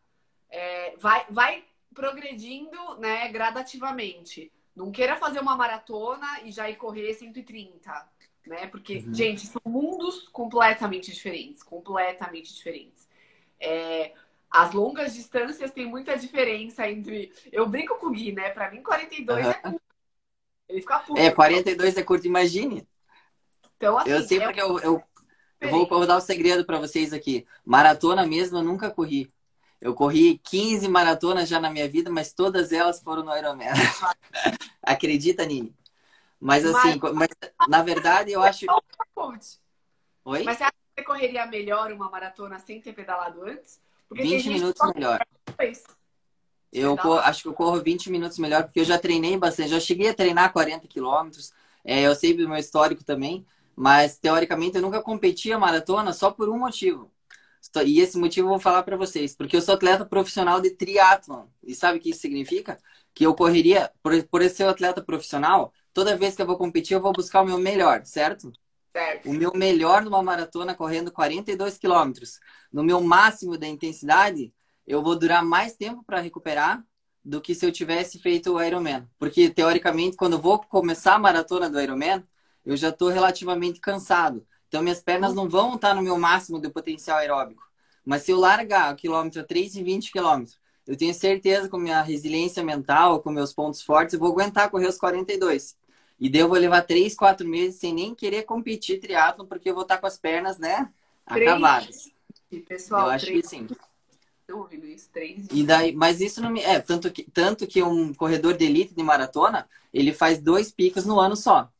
[0.50, 1.64] É, vai, vai
[1.94, 4.50] progredindo, né, gradativamente.
[4.74, 8.08] Não queira fazer uma maratona e já ir correr 130,
[8.46, 8.66] né?
[8.66, 9.14] Porque, uhum.
[9.14, 13.06] gente, são mundos completamente diferentes, completamente diferentes.
[13.60, 14.12] É,
[14.50, 17.32] as longas distâncias têm muita diferença entre.
[17.50, 18.50] Eu brinco com o Gui, né?
[18.50, 19.50] Pra mim, 42 uhum.
[19.50, 19.82] é curto.
[20.68, 21.20] Ele fica puto.
[21.20, 22.86] É, 42 é curto, imagine.
[23.82, 25.02] Então, assim, eu sei é porque eu, eu,
[25.60, 27.44] eu vou, vou dar um segredo para vocês aqui.
[27.64, 29.28] Maratona mesmo eu nunca corri.
[29.80, 33.66] Eu corri 15 maratonas já na minha vida, mas todas elas foram no Ironman.
[34.80, 35.74] Acredita, Nini?
[36.38, 37.12] Mas assim, mas...
[37.12, 37.28] mas,
[37.68, 38.66] na verdade eu acho.
[40.24, 40.44] Oi?
[40.44, 43.80] Mas você acha que você correria melhor uma maratona sem ter pedalado antes?
[44.08, 45.18] Porque 20 minutos melhor.
[46.72, 49.70] Eu corro, acho que eu corro 20 minutos melhor, porque eu já treinei bastante.
[49.70, 51.52] Já cheguei a treinar 40 quilômetros.
[51.84, 53.44] É, eu sei do meu histórico também.
[53.82, 57.10] Mas, teoricamente, eu nunca competi a maratona só por um motivo.
[57.84, 59.34] E esse motivo eu vou falar para vocês.
[59.34, 61.46] Porque eu sou atleta profissional de triatlon.
[61.64, 62.78] E sabe o que isso significa?
[63.12, 67.00] Que eu correria, por, por ser atleta profissional, toda vez que eu vou competir, eu
[67.00, 68.52] vou buscar o meu melhor, certo?
[68.92, 69.28] Certo.
[69.28, 72.38] O meu melhor numa maratona correndo 42 quilômetros.
[72.72, 74.54] No meu máximo da intensidade,
[74.86, 76.84] eu vou durar mais tempo para recuperar
[77.24, 79.08] do que se eu tivesse feito o Ironman.
[79.18, 82.22] Porque, teoricamente, quando eu vou começar a maratona do Ironman,
[82.64, 84.46] eu já estou relativamente cansado.
[84.68, 87.62] Então, minhas pernas não vão estar no meu máximo do potencial aeróbico.
[88.04, 92.62] Mas se eu largar o quilômetro a 3,20 quilômetros, eu tenho certeza com minha resiliência
[92.62, 95.76] mental, com meus pontos fortes, eu vou aguentar correr os 42.
[96.18, 99.74] E daí eu vou levar 3, 4 meses sem nem querer competir triatlo, porque eu
[99.74, 100.90] vou estar com as pernas, né,
[101.26, 102.10] acabadas.
[102.68, 103.40] Pessoal, eu acho 3...
[103.40, 103.66] que sim.
[104.84, 106.60] isso, 3 e daí, mas isso não me.
[106.60, 111.06] É, tanto que, tanto que um corredor de elite de maratona, ele faz dois picos
[111.06, 111.70] no ano só.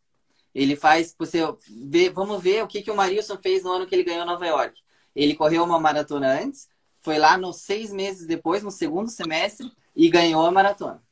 [0.55, 1.41] Ele faz, você
[1.89, 4.47] vê, vamos ver o que, que o Marilson fez no ano que ele ganhou Nova
[4.47, 4.81] York.
[5.15, 6.69] Ele correu uma maratona antes,
[7.01, 11.03] foi lá nos seis meses depois, no segundo semestre, e ganhou a maratona.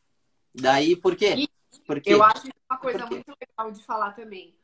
[0.55, 1.49] Daí, por quê?
[1.87, 4.55] Porque eu acho uma coisa muito legal de falar também.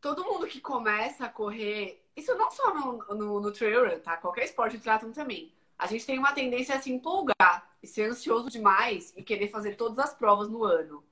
[0.00, 4.16] Todo mundo que começa a correr, isso não só no, no, no trail run, tá?
[4.16, 5.52] Qualquer esporte de triatlon também.
[5.78, 9.76] A gente tem uma tendência a se empolgar e ser ansioso demais e querer fazer
[9.76, 11.04] todas as provas no ano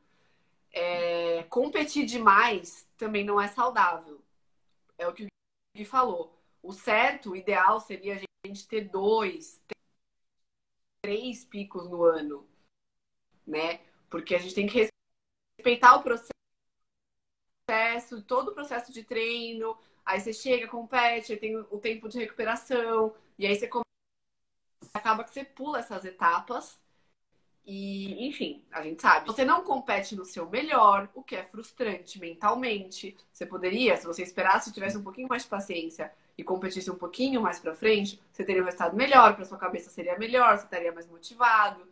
[0.77, 4.21] é, competir demais também não é saudável.
[4.99, 5.29] É o que o
[5.75, 6.39] Gui falou.
[6.63, 9.59] O certo, o ideal seria a gente ter dois,
[11.01, 12.47] três picos no ano,
[13.47, 13.81] né?
[14.11, 14.91] Porque a gente tem que
[15.59, 16.35] respeitar o processo,
[18.27, 19.79] todo o processo de treino.
[20.05, 23.69] Aí você chega, compete, tem o tempo de recuperação, e aí você
[24.93, 26.79] acaba que você pula essas etapas
[27.67, 29.27] e, enfim, a gente sabe.
[29.27, 33.17] Você não compete no seu melhor, o que é frustrante mentalmente.
[33.33, 37.41] Você poderia, se você esperasse, tivesse um pouquinho mais de paciência e competisse um pouquinho
[37.41, 40.93] mais para frente, você teria um resultado melhor, para sua cabeça seria melhor, você estaria
[40.93, 41.83] mais motivado,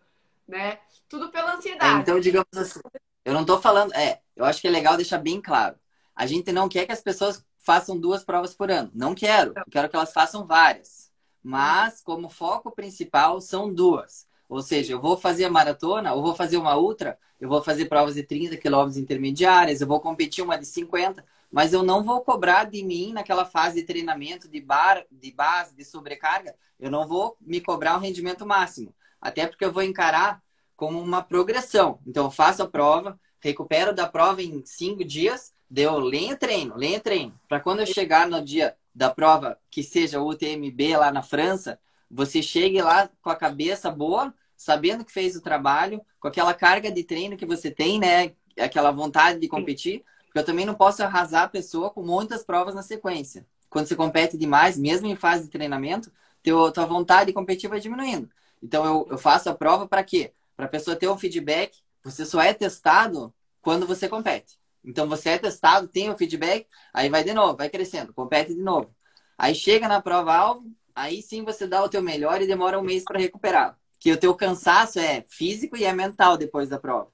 [0.46, 0.78] né?
[1.08, 1.96] Tudo pela ansiedade.
[1.96, 2.80] É, então, digamos assim,
[3.24, 5.76] eu não tô falando, é, eu acho que é legal deixar bem claro.
[6.14, 8.92] A gente não quer que as pessoas façam duas provas por ano.
[8.94, 9.54] Não quero.
[9.56, 11.10] Eu quero que elas façam várias.
[11.42, 14.28] Mas, como foco principal, são duas.
[14.48, 17.86] Ou seja, eu vou fazer a maratona, ou vou fazer uma ultra, eu vou fazer
[17.86, 22.20] provas de 30 quilômetros intermediárias, eu vou competir uma de 50, mas eu não vou
[22.20, 27.06] cobrar de mim naquela fase de treinamento, de, bar, de base, de sobrecarga, eu não
[27.06, 28.94] vou me cobrar um rendimento máximo.
[29.20, 30.42] Até porque eu vou encarar
[30.76, 31.98] como uma progressão.
[32.06, 37.00] Então, eu faço a prova, recupero da prova em cinco dias, deu lenha treino, lenha
[37.00, 37.38] treino.
[37.48, 41.78] Para quando eu chegar no dia da prova, que seja o UTMB lá na França,
[42.14, 46.90] você chegue lá com a cabeça boa, sabendo que fez o trabalho, com aquela carga
[46.90, 48.32] de treino que você tem, né?
[48.56, 50.04] Aquela vontade de competir.
[50.26, 53.44] Porque eu também não posso arrasar a pessoa com muitas provas na sequência.
[53.68, 57.80] Quando você compete demais, mesmo em fase de treinamento, teu, tua vontade de competir vai
[57.80, 58.30] diminuindo.
[58.62, 60.32] Então eu, eu faço a prova para quê?
[60.56, 61.76] Para a pessoa ter um feedback.
[62.04, 64.56] Você só é testado quando você compete.
[64.84, 68.62] Então você é testado, tem o feedback, aí vai de novo, vai crescendo, compete de
[68.62, 68.94] novo.
[69.36, 73.04] Aí chega na prova-alvo, aí sim você dá o teu melhor e demora um mês
[73.04, 73.78] para recuperar.
[73.98, 77.10] Que o teu cansaço é físico e é mental depois da prova.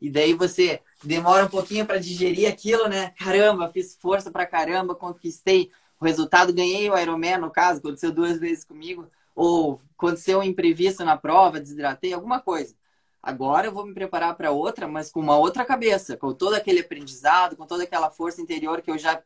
[0.00, 3.10] E daí você demora um pouquinho para digerir aquilo, né?
[3.18, 8.38] Caramba, fiz força para caramba, conquistei o resultado, ganhei o Ironman, no caso, aconteceu duas
[8.40, 12.74] vezes comigo, ou aconteceu um imprevisto na prova, desidratei, alguma coisa.
[13.22, 16.80] Agora eu vou me preparar para outra, mas com uma outra cabeça, com todo aquele
[16.80, 19.22] aprendizado, com toda aquela força interior que eu já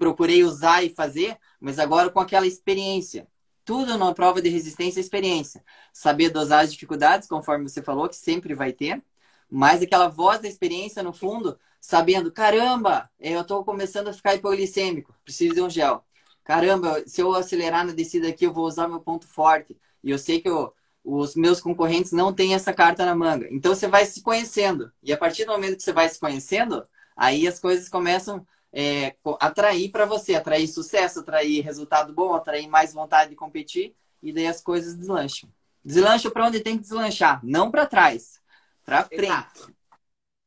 [0.00, 3.28] procurei usar e fazer, mas agora com aquela experiência.
[3.66, 5.62] Tudo numa prova de resistência é experiência.
[5.92, 9.02] Saber dosar as dificuldades, conforme você falou, que sempre vai ter,
[9.48, 15.14] mas aquela voz da experiência no fundo, sabendo, caramba, eu estou começando a ficar hipoglicêmico,
[15.22, 16.02] preciso de um gel.
[16.44, 19.78] Caramba, se eu acelerar na descida aqui, eu vou usar meu ponto forte.
[20.02, 20.72] E eu sei que eu,
[21.04, 23.46] os meus concorrentes não têm essa carta na manga.
[23.50, 24.90] Então você vai se conhecendo.
[25.02, 29.16] E a partir do momento que você vai se conhecendo, aí as coisas começam é,
[29.40, 34.46] atrair para você, atrair sucesso, atrair resultado bom, atrair mais vontade de competir, e daí
[34.46, 35.50] as coisas deslancham.
[35.84, 38.40] Deslancha para onde tem que deslanchar, não para trás,
[38.84, 39.24] para frente.
[39.24, 39.74] Exato.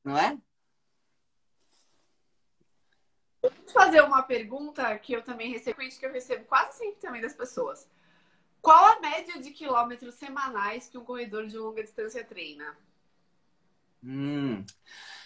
[0.04, 0.38] Não é?
[3.42, 7.34] Vou fazer uma pergunta que eu também recebo, que eu recebo quase sempre também das
[7.34, 7.88] pessoas.
[8.62, 12.78] Qual a média de quilômetros semanais que um corredor de longa distância treina?
[14.02, 14.64] Hum,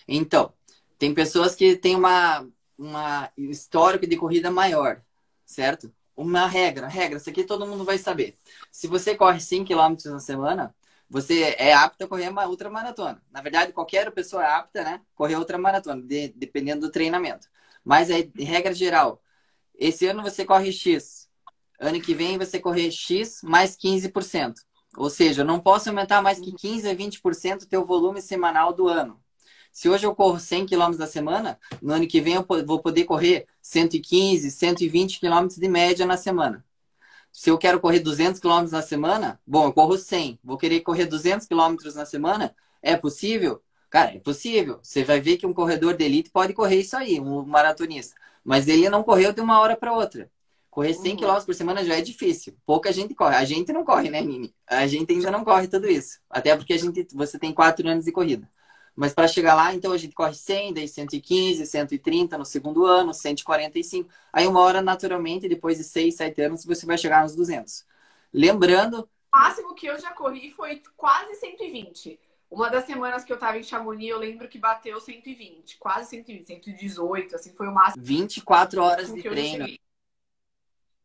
[0.08, 0.54] então,
[0.98, 2.48] tem pessoas que têm uma,
[2.78, 5.02] uma histórico de corrida maior,
[5.46, 5.94] certo?
[6.16, 8.36] Uma regra, regra, isso aqui todo mundo vai saber.
[8.72, 10.76] Se você corre 100 km na semana,
[11.10, 13.22] você é apto a correr uma ultramaratona.
[13.32, 15.02] Na verdade, qualquer pessoa é apta, né?
[15.16, 17.48] Correr ultramaratona, de, dependendo do treinamento.
[17.84, 19.22] Mas é regra geral.
[19.76, 21.28] Esse ano você corre X,
[21.80, 24.56] Ano que vem você correr X mais 15%.
[24.98, 28.74] Ou seja, eu não posso aumentar mais que 15 a 20% o teu volume semanal
[28.74, 29.22] do ano.
[29.78, 33.04] Se hoje eu corro 100 km da semana, no ano que vem eu vou poder
[33.04, 36.66] correr 115, 120 km de média na semana.
[37.32, 40.40] Se eu quero correr 200 km na semana, bom, eu corro 100.
[40.44, 42.56] Vou querer correr 200 km na semana?
[42.82, 43.62] É possível?
[43.88, 44.80] Cara, é possível.
[44.82, 48.16] Você vai ver que um corredor de elite pode correr isso aí, um maratonista.
[48.44, 50.28] Mas ele não correu de uma hora para outra.
[50.72, 51.18] Correr 100 uhum.
[51.20, 52.58] km por semana já é difícil.
[52.66, 53.36] Pouca gente corre.
[53.36, 54.52] A gente não corre, né, Nini?
[54.66, 56.20] A gente ainda não corre tudo isso.
[56.28, 58.50] Até porque a gente, você tem 4 anos de corrida.
[58.98, 63.14] Mas para chegar lá, então a gente corre 100, daí 115, 130 no segundo ano,
[63.14, 64.10] 145.
[64.34, 67.86] Aí uma hora, naturalmente, depois de 6, 7 anos, você vai chegar nos 200.
[68.34, 69.08] Lembrando...
[69.32, 72.20] O máximo que eu já corri foi quase 120.
[72.50, 75.78] Uma das semanas que eu tava em Chamonix, eu lembro que bateu 120.
[75.78, 78.04] Quase 120, 118, assim, foi o máximo.
[78.04, 79.68] 24 horas de treino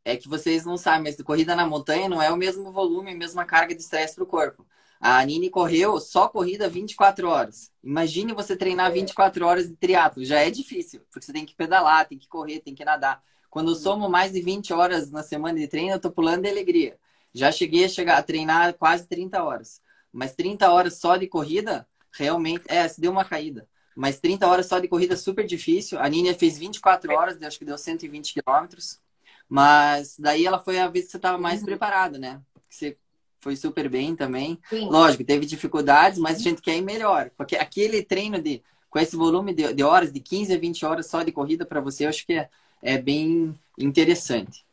[0.02, 3.14] é que vocês não sabem, mas corrida na montanha não é o mesmo volume, a
[3.14, 4.66] mesma carga de estresse para o corpo.
[5.04, 7.72] A Nini correu só corrida 24 horas.
[7.82, 12.06] Imagine você treinar 24 horas de triatlo, já é difícil, porque você tem que pedalar,
[12.06, 13.20] tem que correr, tem que nadar.
[13.50, 16.48] Quando eu somo mais de 20 horas na semana de treino, eu tô pulando de
[16.48, 16.96] alegria.
[17.34, 19.82] Já cheguei a chegar a treinar quase 30 horas.
[20.12, 23.68] Mas 30 horas só de corrida, realmente, é, se deu uma caída.
[23.96, 25.98] Mas 30 horas só de corrida super difícil.
[25.98, 29.00] A Nini fez 24 horas, acho que deu 120 quilômetros.
[29.48, 31.66] Mas daí ela foi a vez que você estava mais uhum.
[31.66, 32.40] preparada, né?
[32.70, 32.96] Você
[33.42, 34.58] foi super bem também.
[34.70, 34.88] Sim.
[34.88, 37.30] Lógico, teve dificuldades, mas a gente quer ir melhor.
[37.36, 41.06] Porque aquele treino de com esse volume de, de horas, de 15 a 20 horas
[41.06, 42.48] só de corrida para você, eu acho que é,
[42.80, 44.64] é bem interessante.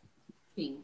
[0.54, 0.78] Sim.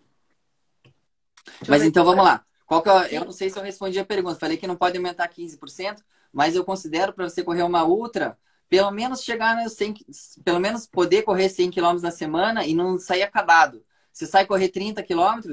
[1.67, 2.43] Mas então vamos lá.
[2.65, 4.39] Qual que é, eu não sei se eu respondi a pergunta.
[4.39, 5.97] Falei que não pode aumentar 15%,
[6.33, 9.93] mas eu considero para você correr uma ultra, pelo menos chegar nos 100,
[10.43, 13.83] pelo menos poder correr 100 km na semana e não sair acabado.
[14.11, 15.51] Se sai correr 30 km,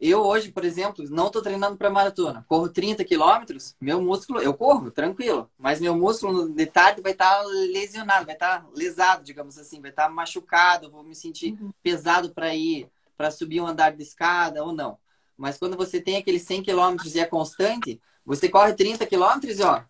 [0.00, 2.44] eu hoje, por exemplo, não estou treinando para maratona.
[2.48, 7.42] Corro 30 km, meu músculo, eu corro, tranquilo, mas meu músculo de tarde vai estar
[7.42, 11.58] tá lesionado, vai estar tá lesado, digamos assim, vai estar tá machucado, vou me sentir
[11.60, 11.72] uhum.
[11.82, 14.98] pesado para ir, para subir um andar de escada ou não.
[15.36, 19.62] Mas quando você tem aqueles 100 km e é constante, você corre 30 km e
[19.62, 19.82] ó,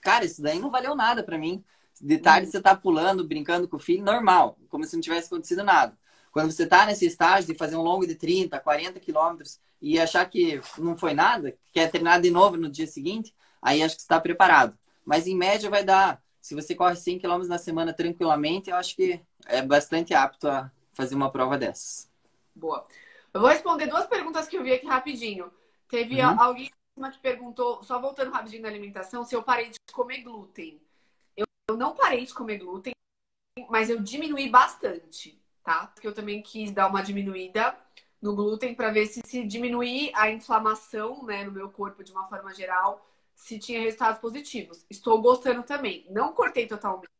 [0.00, 1.64] cara, isso daí não valeu nada para mim.
[2.00, 5.64] De tarde você tá pulando, brincando com o filho, normal, como se não tivesse acontecido
[5.64, 5.96] nada.
[6.36, 10.28] Quando você tá nesse estágio de fazer um longo de 30, 40 quilômetros e achar
[10.28, 14.20] que não foi nada, quer treinar de novo no dia seguinte, aí acho que está
[14.20, 14.78] preparado.
[15.02, 18.94] Mas em média vai dar, se você corre 100 quilômetros na semana tranquilamente, eu acho
[18.94, 22.06] que é bastante apto a fazer uma prova dessas.
[22.54, 22.86] Boa.
[23.32, 25.50] Eu vou responder duas perguntas que eu vi aqui rapidinho.
[25.88, 26.38] Teve uhum.
[26.38, 30.82] alguém que perguntou, só voltando rapidinho na alimentação, se eu parei de comer glúten.
[31.34, 32.92] Eu não parei de comer glúten,
[33.70, 35.88] mas eu diminuí bastante, tá?
[35.88, 37.76] Porque eu também quis dar uma diminuída
[38.22, 42.28] no glúten para ver se se diminuir a inflamação, né, no meu corpo de uma
[42.28, 43.04] forma geral,
[43.34, 44.86] se tinha resultados positivos.
[44.88, 46.06] Estou gostando também.
[46.10, 47.10] Não cortei totalmente,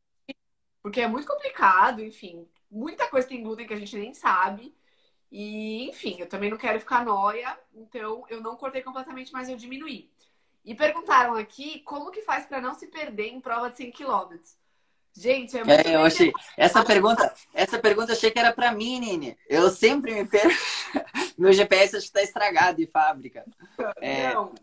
[0.81, 2.49] porque é muito complicado, enfim.
[2.71, 4.75] Muita coisa tem glúten que a gente nem sabe.
[5.31, 9.57] E, enfim, eu também não quero ficar noia, então eu não cortei completamente, mas eu
[9.57, 10.09] diminuí.
[10.65, 14.37] E perguntaram aqui como que faz para não se perder em prova de 100 km.
[15.17, 16.31] Gente, é muito é, eu achei.
[16.57, 19.39] Essa pergunta, essa pergunta achei que era para mim, Nini.
[19.49, 20.55] Eu sempre me perco.
[21.39, 23.45] Meu GPS está estragado de fábrica.
[24.01, 24.35] É...
[24.35, 24.55] Não.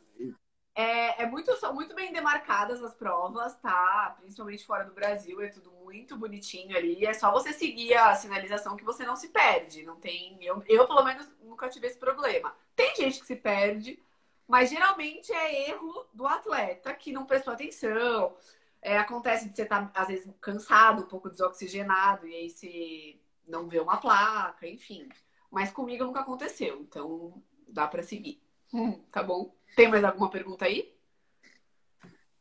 [0.75, 4.15] É, é, muito, são muito bem demarcadas as provas, tá?
[4.19, 7.05] Principalmente fora do Brasil, é tudo muito bonitinho ali.
[7.05, 9.83] É só você seguir a sinalização que você não se perde.
[9.83, 10.37] Não tem.
[10.41, 12.55] Eu, eu pelo menos, nunca tive esse problema.
[12.75, 14.01] Tem gente que se perde,
[14.47, 18.35] mas geralmente é erro do atleta que não prestou atenção.
[18.83, 23.17] É, acontece de você estar, tá, às vezes, cansado, um pouco desoxigenado, e aí você
[23.47, 25.07] não vê uma placa, enfim.
[25.49, 28.41] Mas comigo nunca aconteceu, então dá para seguir.
[28.73, 29.55] Hum, tá bom.
[29.73, 30.93] Tem mais alguma pergunta aí?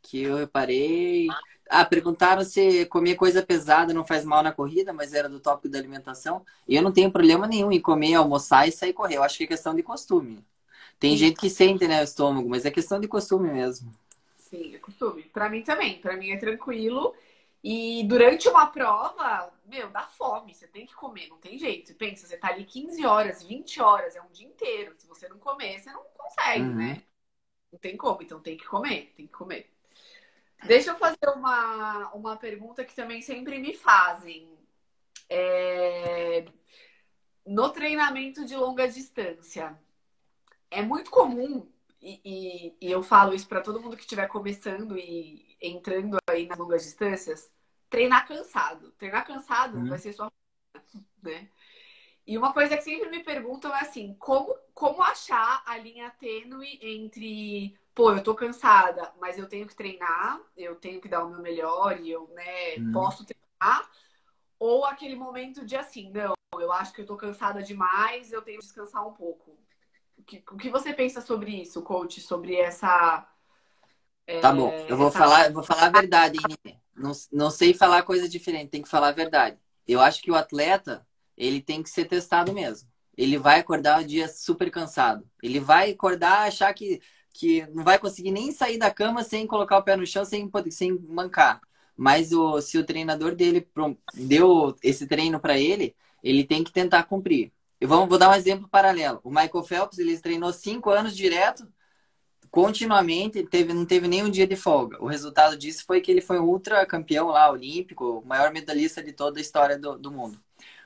[0.02, 1.28] Que eu reparei.
[1.70, 5.68] Ah, perguntaram se comer coisa pesada não faz mal na corrida, mas era do tópico
[5.68, 6.44] da alimentação.
[6.66, 9.16] E eu não tenho problema nenhum em comer, almoçar e sair correr.
[9.16, 10.44] Eu acho que é questão de costume.
[10.98, 13.92] Tem gente que sente, né, o estômago, mas é questão de costume mesmo.
[14.52, 15.22] Sim, é costume.
[15.22, 15.98] Para mim também.
[15.98, 17.16] Para mim é tranquilo.
[17.64, 20.54] E durante uma prova, meu, dá fome.
[20.54, 21.94] Você tem que comer, não tem jeito.
[21.94, 24.94] Pensa, você tá ali 15 horas, 20 horas, é um dia inteiro.
[24.98, 26.74] Se você não comer, você não consegue, uhum.
[26.74, 27.02] né?
[27.72, 29.72] Não tem como, então tem que comer, tem que comer.
[30.66, 34.50] Deixa eu fazer uma, uma pergunta que também sempre me fazem.
[35.30, 36.44] É...
[37.46, 39.78] No treinamento de longa distância,
[40.70, 41.66] é muito comum,
[42.02, 46.46] e, e, e eu falo isso para todo mundo que estiver começando e entrando aí
[46.46, 47.50] nas longas distâncias,
[47.88, 48.90] treinar cansado.
[48.92, 49.88] Treinar cansado uhum.
[49.88, 50.30] vai ser sua
[51.22, 51.48] né?
[52.26, 56.78] E uma coisa que sempre me perguntam é assim, como, como achar a linha tênue
[56.82, 61.30] entre pô, eu tô cansada, mas eu tenho que treinar, eu tenho que dar o
[61.30, 62.92] meu melhor e eu, né, hum.
[62.92, 63.90] posso treinar.
[64.58, 68.58] Ou aquele momento de assim, não, eu acho que eu tô cansada demais, eu tenho
[68.58, 69.58] que descansar um pouco.
[70.22, 72.20] O que, o que você pensa sobre isso, coach?
[72.20, 73.28] Sobre essa.
[74.26, 75.18] É, tá bom, eu vou, essa...
[75.18, 78.88] falar, eu vou falar a verdade, hein, não, não sei falar coisa diferente, tem que
[78.88, 79.58] falar a verdade.
[79.86, 81.04] Eu acho que o atleta,
[81.36, 82.88] ele tem que ser testado mesmo.
[83.16, 85.28] Ele vai acordar um dia super cansado.
[85.42, 87.00] Ele vai acordar achar que
[87.32, 90.50] que não vai conseguir nem sair da cama sem colocar o pé no chão, sem,
[90.70, 91.60] sem mancar.
[91.96, 93.66] Mas o, se o treinador dele
[94.14, 97.52] deu esse treino para ele, ele tem que tentar cumprir.
[97.82, 99.18] Eu vou, vou dar um exemplo paralelo.
[99.24, 101.66] O Michael Phelps, ele treinou cinco anos direto,
[102.48, 105.02] continuamente, teve, não teve nenhum dia de folga.
[105.02, 109.12] O resultado disso foi que ele foi ultra campeão lá, olímpico, o maior medalhista de
[109.12, 110.38] toda a história do, do mundo.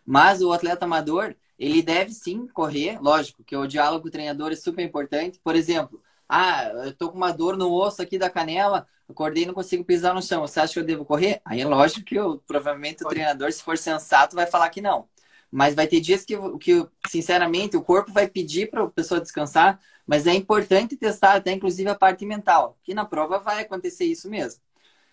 [0.07, 4.51] Mas o atleta amador, ele deve sim correr, lógico, que o diálogo com o treinador
[4.53, 5.39] é super importante.
[5.45, 9.47] Por exemplo, ah, eu tô com uma dor no osso aqui da canela, acordei e
[9.47, 10.41] não consigo pisar no chão.
[10.41, 11.43] Você acha que eu devo correr?
[11.45, 15.07] Aí é lógico que eu, provavelmente o treinador, se for sensato, vai falar que não.
[15.51, 19.81] Mas vai ter dias que, que sinceramente, o corpo vai pedir para a pessoa descansar,
[20.07, 24.29] mas é importante testar até inclusive a parte mental, que na prova vai acontecer isso
[24.29, 24.61] mesmo.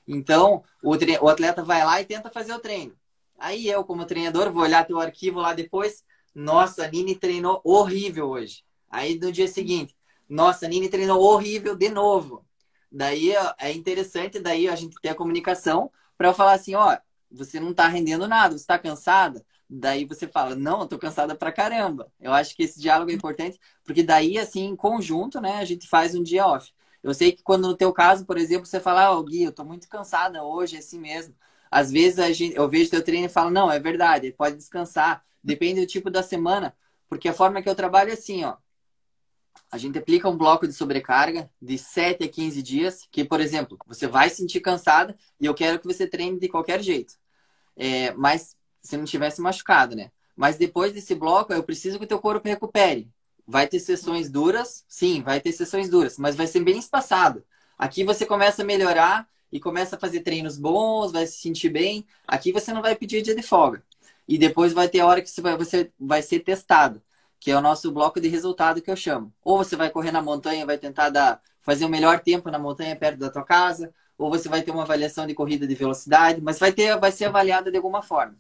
[0.08, 2.96] Então, o, o atleta vai lá e tenta fazer o treino.
[3.38, 6.04] Aí eu, como treinador, vou olhar teu arquivo lá depois.
[6.34, 8.64] Nossa, a Nini treinou horrível hoje.
[8.90, 9.96] Aí no dia seguinte,
[10.30, 12.46] nossa, a Nini treinou horrível de novo.
[12.92, 16.98] Daí é interessante daí a gente ter a comunicação para falar assim, ó,
[17.32, 19.44] você não tá rendendo nada, você tá cansada?
[19.80, 22.12] Daí você fala, não, eu tô cansada pra caramba.
[22.20, 25.88] Eu acho que esse diálogo é importante, porque daí, assim, em conjunto, né, a gente
[25.88, 26.72] faz um dia off.
[27.02, 29.52] Eu sei que quando no teu caso, por exemplo, você fala, ó, oh, Gui, eu
[29.52, 31.36] tô muito cansada hoje, é assim mesmo.
[31.72, 35.24] Às vezes a gente, eu vejo teu treino e falo, não, é verdade, pode descansar.
[35.44, 36.76] Depende do tipo da semana,
[37.10, 38.58] porque a forma que eu trabalho é assim, ó
[39.72, 43.78] a gente aplica um bloco de sobrecarga de 7 a 15 dias, que, por exemplo,
[43.88, 47.16] você vai sentir cansada e eu quero que você treine de qualquer jeito.
[47.76, 50.12] É, mas se não tivesse machucado, né?
[50.36, 53.10] Mas depois desse bloco, eu preciso que o teu corpo recupere.
[53.48, 54.84] Vai ter sessões duras?
[54.88, 57.44] Sim, vai ter sessões duras, mas vai ser bem espaçado.
[57.78, 62.06] Aqui você começa a melhorar e começa a fazer treinos bons, vai se sentir bem.
[62.28, 63.84] Aqui você não vai pedir dia de folga.
[64.28, 67.02] E depois vai ter a hora que você vai, você vai ser testado
[67.44, 69.34] que é o nosso bloco de resultado que eu chamo.
[69.44, 72.96] Ou você vai correr na montanha, vai tentar dar, fazer o melhor tempo na montanha
[72.96, 76.58] perto da tua casa, ou você vai ter uma avaliação de corrida de velocidade, mas
[76.58, 78.38] vai ter, vai ser avaliada de alguma forma.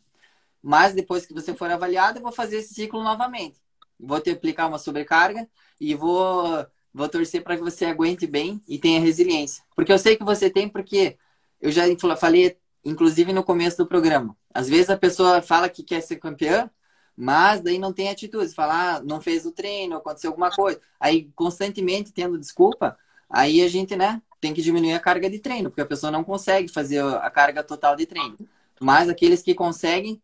[0.63, 3.59] Mas depois que você for avaliado, eu vou fazer esse ciclo novamente.
[3.99, 5.47] Vou te aplicar uma sobrecarga
[5.79, 9.63] e vou vou torcer para que você aguente bem e tenha resiliência.
[9.75, 11.17] Porque eu sei que você tem, porque
[11.59, 11.83] eu já
[12.15, 14.37] falei, inclusive no começo do programa.
[14.53, 16.69] Às vezes a pessoa fala que quer ser campeã,
[17.15, 20.79] mas daí não tem atitude, falar, ah, não fez o treino, aconteceu alguma coisa.
[20.99, 22.97] Aí, constantemente tendo desculpa,
[23.29, 26.23] aí a gente, né, tem que diminuir a carga de treino, porque a pessoa não
[26.23, 28.37] consegue fazer a carga total de treino.
[28.79, 30.21] Mas aqueles que conseguem,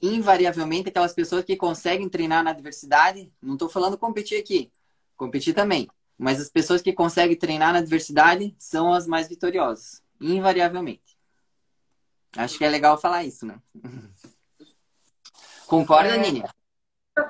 [0.00, 4.72] invariavelmente, aquelas pessoas que conseguem treinar na adversidade, não estou falando competir aqui,
[5.16, 11.16] competir também, mas as pessoas que conseguem treinar na adversidade são as mais vitoriosas, invariavelmente.
[12.36, 13.60] Acho que é legal falar isso, né?
[15.66, 16.44] Concorda, é, Nini?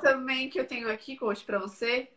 [0.02, 2.10] Também que eu tenho aqui, coach, para você,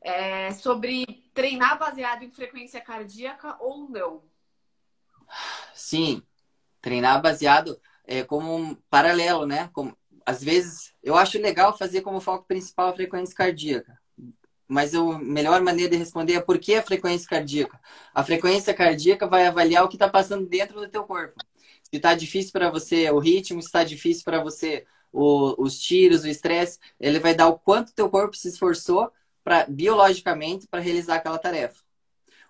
[0.00, 4.22] é sobre treinar baseado em frequência cardíaca ou não.
[5.74, 6.22] Sim,
[6.80, 9.70] treinar baseado é como um paralelo, né?
[9.72, 13.98] Como, às vezes, eu acho legal fazer como foco principal a frequência cardíaca.
[14.66, 17.78] Mas a melhor maneira de responder é por que a frequência cardíaca?
[18.14, 21.34] A frequência cardíaca vai avaliar o que está passando dentro do teu corpo.
[21.82, 26.24] Se está difícil para você o ritmo, se está difícil para você o, os tiros,
[26.24, 29.12] o estresse, ele vai dar o quanto teu corpo se esforçou
[29.44, 31.83] pra, biologicamente para realizar aquela tarefa.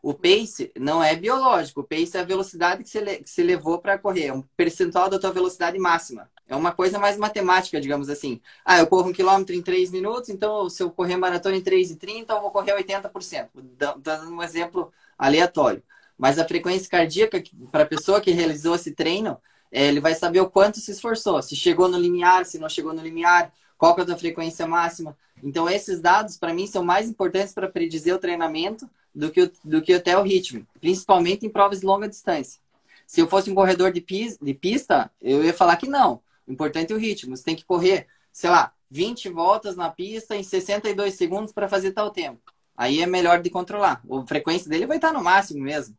[0.05, 4.27] O pace não é biológico, o pace é a velocidade que você, levou para correr,
[4.27, 6.31] é um percentual da tua velocidade máxima.
[6.47, 8.39] É uma coisa mais matemática, digamos assim.
[8.67, 12.27] Ah, eu corro um quilômetro em 3 minutos, então se eu correr maratona em 3,30,
[12.29, 13.49] eu vou correr 80%.
[13.97, 15.83] Dando um exemplo aleatório.
[16.19, 17.43] Mas a frequência cardíaca,
[17.73, 19.39] para a pessoa que realizou esse treino,
[19.73, 21.41] é, ele vai saber o quanto se esforçou.
[21.41, 25.17] Se chegou no limiar, se não chegou no limiar, qual é a tua frequência máxima.
[25.43, 29.81] Então, esses dados, para mim, são mais importantes para predizer o treinamento do que, do
[29.81, 32.61] que até o ritmo, principalmente em provas de longa distância.
[33.07, 36.21] Se eu fosse um corredor de, pis, de pista, eu ia falar que não.
[36.47, 37.37] O importante é o ritmo.
[37.37, 41.93] Você tem que correr, sei lá, 20 voltas na pista em 62 segundos para fazer
[41.93, 42.41] tal tempo.
[42.77, 44.03] Aí é melhor de controlar.
[44.11, 45.97] A frequência dele vai estar no máximo mesmo.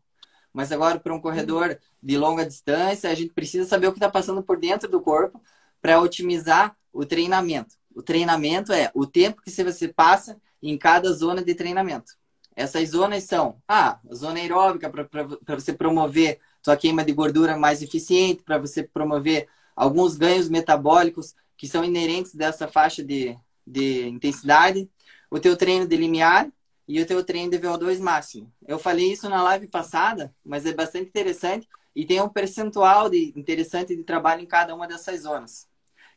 [0.51, 4.09] Mas agora, para um corredor de longa distância, a gente precisa saber o que está
[4.09, 5.41] passando por dentro do corpo
[5.82, 7.76] para otimizar o treinamento.
[7.93, 12.13] O treinamento é o tempo que você passa em cada zona de treinamento.
[12.56, 17.82] Essas zonas são ah, a zona aeróbica para você promover sua queima de gordura mais
[17.82, 24.89] eficiente, para você promover alguns ganhos metabólicos que são inerentes dessa faixa de, de intensidade,
[25.30, 26.47] o teu treino de limiar
[26.88, 28.51] e o teu treino de VO2 máximo.
[28.66, 33.34] Eu falei isso na live passada, mas é bastante interessante e tem um percentual de
[33.36, 35.68] interessante de trabalho em cada uma dessas zonas.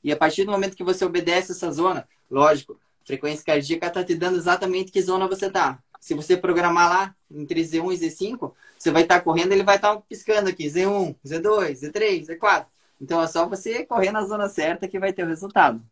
[0.03, 4.15] E a partir do momento que você obedece essa zona, lógico, frequência cardíaca está te
[4.15, 5.83] dando exatamente que zona você está.
[6.01, 9.77] Se você programar lá entre Z1 e Z5, você vai estar tá correndo, ele vai
[9.77, 12.67] estar tá piscando aqui, Z1, Z2, Z3, Z4.
[13.01, 15.83] Então é só você correr na zona certa que vai ter o resultado.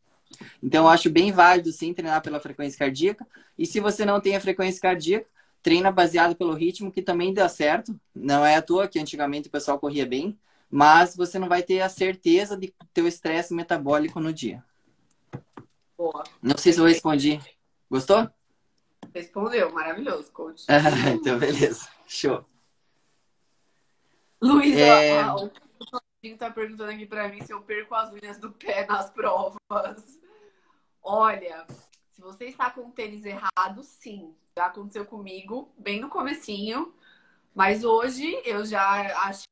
[0.62, 3.26] Então eu acho bem válido sim treinar pela frequência cardíaca.
[3.58, 5.26] E se você não tem a frequência cardíaca,
[5.62, 7.98] treina baseado pelo ritmo, que também dá certo.
[8.14, 10.38] Não é à toa que antigamente o pessoal corria bem,
[10.70, 14.62] mas você não vai ter a certeza de ter o estresse metabólico no dia.
[15.96, 16.24] Boa.
[16.42, 17.40] Não sei se eu respondi.
[17.90, 18.28] Gostou?
[19.14, 20.66] Respondeu, maravilhoso, coach.
[21.14, 21.88] então, beleza.
[22.06, 22.44] Show.
[24.40, 25.26] Luísa, é...
[25.32, 29.10] o Claudinho tá perguntando aqui pra mim se eu perco as unhas do pé nas
[29.10, 30.20] provas.
[31.02, 31.66] Olha,
[32.10, 34.34] se você está com o tênis errado, sim.
[34.56, 36.94] Já aconteceu comigo, bem no comecinho.
[37.54, 38.82] Mas hoje eu já
[39.28, 39.46] achei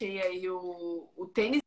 [0.00, 1.60] aí o, o tênis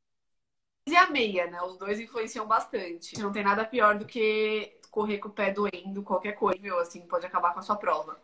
[0.88, 1.62] e a meia, né?
[1.62, 3.18] Os dois influenciam bastante.
[3.20, 6.78] Não tem nada pior do que correr com o pé doendo, qualquer coisa, viu?
[6.80, 8.20] Assim, pode acabar com a sua prova.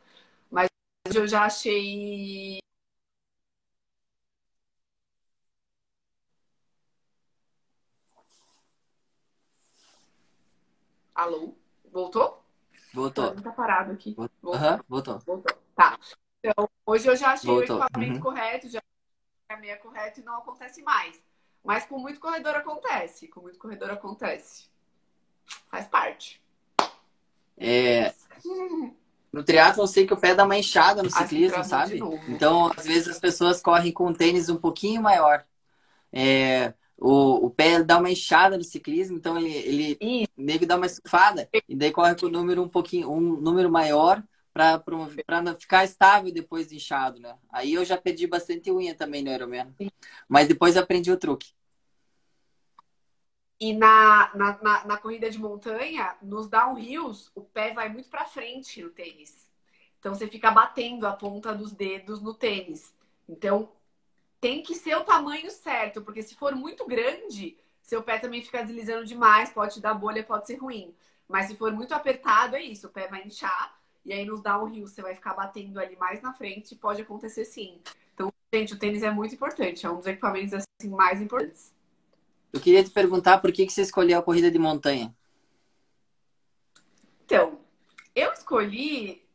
[0.52, 0.68] Mas
[1.16, 2.60] eu já achei.
[11.16, 11.56] Alô?
[11.92, 12.44] Voltou?
[12.94, 13.34] Voltou.
[13.42, 14.14] Tá parado aqui.
[14.14, 14.54] Voltou.
[14.54, 15.20] Uhum, voltou.
[15.20, 15.58] Voltou.
[15.76, 15.98] Tá.
[16.44, 17.80] Então, hoje eu já achei voltou.
[17.80, 18.22] o equipamento uhum.
[18.22, 18.82] correto, já
[19.50, 21.24] a meia correto e não acontece mais.
[21.64, 23.28] Mas com muito corredor acontece.
[23.30, 24.70] Com muito corredor acontece.
[25.70, 26.42] Faz parte.
[27.58, 28.14] É,
[29.32, 32.00] no triatlo eu sei que o pé dá uma enxada no ciclismo, sabe?
[32.28, 35.44] Então, às vezes as pessoas correm com um tênis um pouquinho maior.
[36.12, 40.76] É, o, o pé dá uma enxada no ciclismo, então ele, ele meio que dá
[40.76, 44.82] uma estufada e daí corre com um número um pouquinho, um número maior para
[45.60, 47.36] ficar estável depois de inchado, né?
[47.52, 49.68] Aí eu já perdi bastante unha também no Ironman.
[50.28, 51.52] Mas depois aprendi o truque.
[53.60, 58.26] E na, na, na, na, corrida de montanha, nos downhills, o pé vai muito para
[58.26, 59.50] frente no tênis.
[60.00, 62.94] Então você fica batendo a ponta dos dedos no tênis.
[63.28, 63.72] Então
[64.40, 68.64] tem que ser o tamanho certo, porque se for muito grande, seu pé também fica
[68.64, 70.94] deslizando demais, pode te dar bolha, pode ser ruim.
[71.28, 73.76] Mas se for muito apertado, é isso, o pé vai inchar
[74.08, 77.82] e aí nos downhills você vai ficar batendo ali mais na frente, pode acontecer sim.
[78.14, 81.74] Então, gente, o tênis é muito importante, é um dos equipamentos assim mais importantes.
[82.52, 85.14] Eu queria te perguntar por que, que você escolheu a corrida de montanha.
[87.26, 87.60] Então,
[88.16, 89.26] eu escolhi.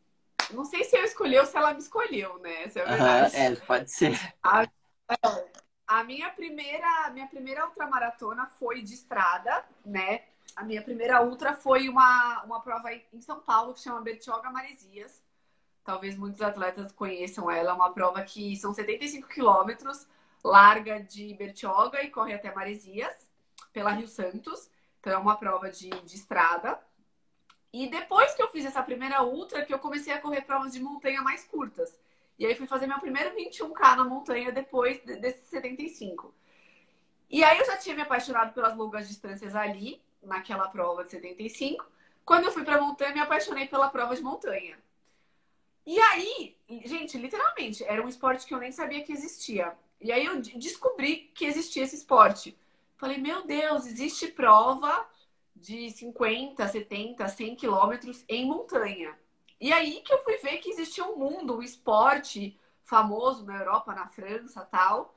[0.51, 2.65] Não sei se eu escolhi ou se ela me escolheu, né?
[2.65, 3.37] Essa é, verdade.
[3.37, 4.19] é pode ser.
[4.43, 4.67] A,
[5.87, 10.23] a minha primeira, minha primeira ultramaratona foi de estrada, né?
[10.57, 15.23] A minha primeira ultra foi uma, uma prova em São Paulo que chama Bertioga Maresias.
[15.85, 17.71] Talvez muitos atletas conheçam ela.
[17.71, 20.07] É uma prova que são 75 quilômetros
[20.45, 23.29] larga de Bertioga e corre até Maresias,
[23.73, 24.71] pela Rio Santos.
[25.01, 26.79] Então é uma prova de, de estrada.
[27.73, 30.81] E depois que eu fiz essa primeira ultra, que eu comecei a correr provas de
[30.81, 31.99] montanha mais curtas.
[32.39, 36.35] E aí fui fazer meu primeiro 21K na montanha depois desses 75.
[37.31, 41.87] E aí eu já tinha me apaixonado pelas longas distâncias ali, naquela prova de 75.
[42.25, 44.79] Quando eu fui pra montanha, me apaixonei pela prova de montanha.
[45.85, 49.77] E aí, gente, literalmente, era um esporte que eu nem sabia que existia.
[50.03, 52.59] E aí eu descobri que existia esse esporte.
[52.97, 55.07] Falei, meu Deus, existe prova
[55.55, 59.17] de 50, 70, 100 quilômetros em montanha.
[59.61, 63.95] E aí que eu fui ver que existia um mundo, um esporte famoso na Europa,
[63.95, 65.17] na França tal,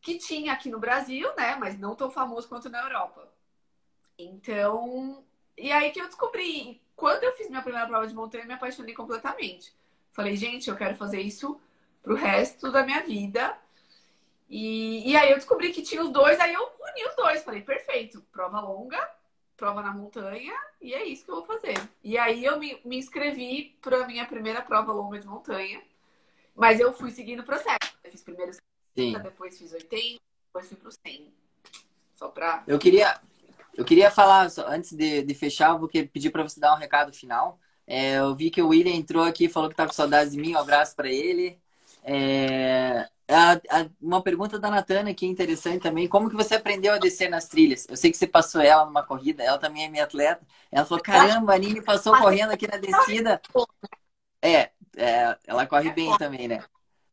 [0.00, 1.54] que tinha aqui no Brasil, né?
[1.56, 3.28] Mas não tão famoso quanto na Europa.
[4.18, 5.22] Então,
[5.56, 6.80] e aí que eu descobri.
[6.96, 9.74] Quando eu fiz minha primeira prova de montanha, eu me apaixonei completamente.
[10.12, 11.60] Falei, gente, eu quero fazer isso
[12.02, 13.58] pro resto da minha vida.
[14.56, 17.42] E, e aí eu descobri que tinha os dois, aí eu uni os dois.
[17.42, 19.04] Falei, perfeito, prova longa,
[19.56, 21.74] prova na montanha, e é isso que eu vou fazer.
[22.04, 25.82] E aí eu me, me inscrevi para a minha primeira prova longa de montanha.
[26.54, 27.98] Mas eu fui seguindo o processo.
[28.04, 28.52] Eu fiz primeiro
[28.96, 31.34] 60, depois fiz 80, depois fui pro 100.
[32.14, 32.62] Só pra.
[32.64, 33.20] Eu queria,
[33.76, 37.12] eu queria falar, antes de, de fechar, eu vou pedir para você dar um recado
[37.12, 37.58] final.
[37.88, 40.38] É, eu vi que o William entrou aqui e falou que tá com saudades de
[40.38, 40.54] mim.
[40.54, 41.58] Um abraço para ele.
[42.04, 46.08] É, a, a, uma pergunta da Natana que é interessante também.
[46.08, 47.86] Como que você aprendeu a descer nas trilhas?
[47.88, 50.46] Eu sei que você passou ela numa corrida, ela também é minha atleta.
[50.70, 53.40] Ela falou: caramba, a Nini passou correndo aqui na descida.
[54.40, 56.64] É, é ela corre bem também, né?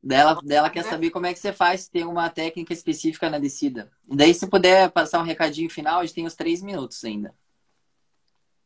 [0.03, 3.37] Dela, dela quer saber como é que você faz, se tem uma técnica específica na
[3.37, 3.91] descida.
[4.09, 7.35] E daí, se puder passar um recadinho final, a gente tem os três minutos ainda.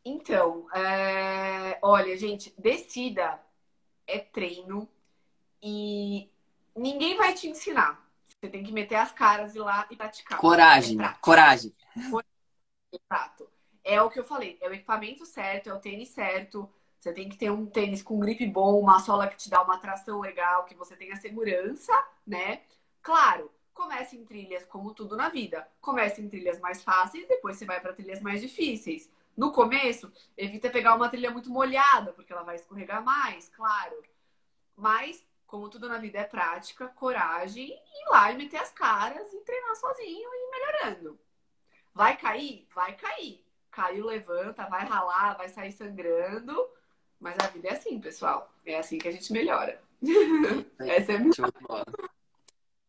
[0.03, 1.77] Então, é...
[1.81, 3.39] olha, gente, descida
[4.07, 4.87] é treino
[5.61, 6.29] e
[6.75, 8.03] ninguém vai te ensinar.
[8.25, 10.37] Você tem que meter as caras e ir lá e praticar.
[10.37, 11.75] Coragem, é coragem.
[12.91, 13.49] Exato.
[13.83, 16.67] É o que eu falei, é o equipamento certo, é o tênis certo,
[16.99, 19.77] você tem que ter um tênis com grip bom, uma sola que te dá uma
[19.77, 21.93] tração legal, que você tenha segurança,
[22.25, 22.63] né?
[22.99, 25.67] Claro, comece em trilhas como tudo na vida.
[25.79, 29.07] Comece em trilhas mais fáceis, depois você vai para trilhas mais difíceis.
[29.37, 34.01] No começo, evita pegar uma trilha muito molhada, porque ela vai escorregar mais, claro.
[34.75, 39.41] Mas, como tudo na vida é prática, coragem, ir lá e meter as caras e
[39.41, 41.19] treinar sozinho e ir melhorando.
[41.93, 42.67] Vai cair?
[42.73, 43.43] Vai cair.
[43.71, 46.55] Caiu, levanta, vai ralar, vai sair sangrando
[47.19, 48.53] mas a vida é assim, pessoal.
[48.65, 49.81] É assim que a gente melhora.
[50.79, 51.31] Essa é a minha...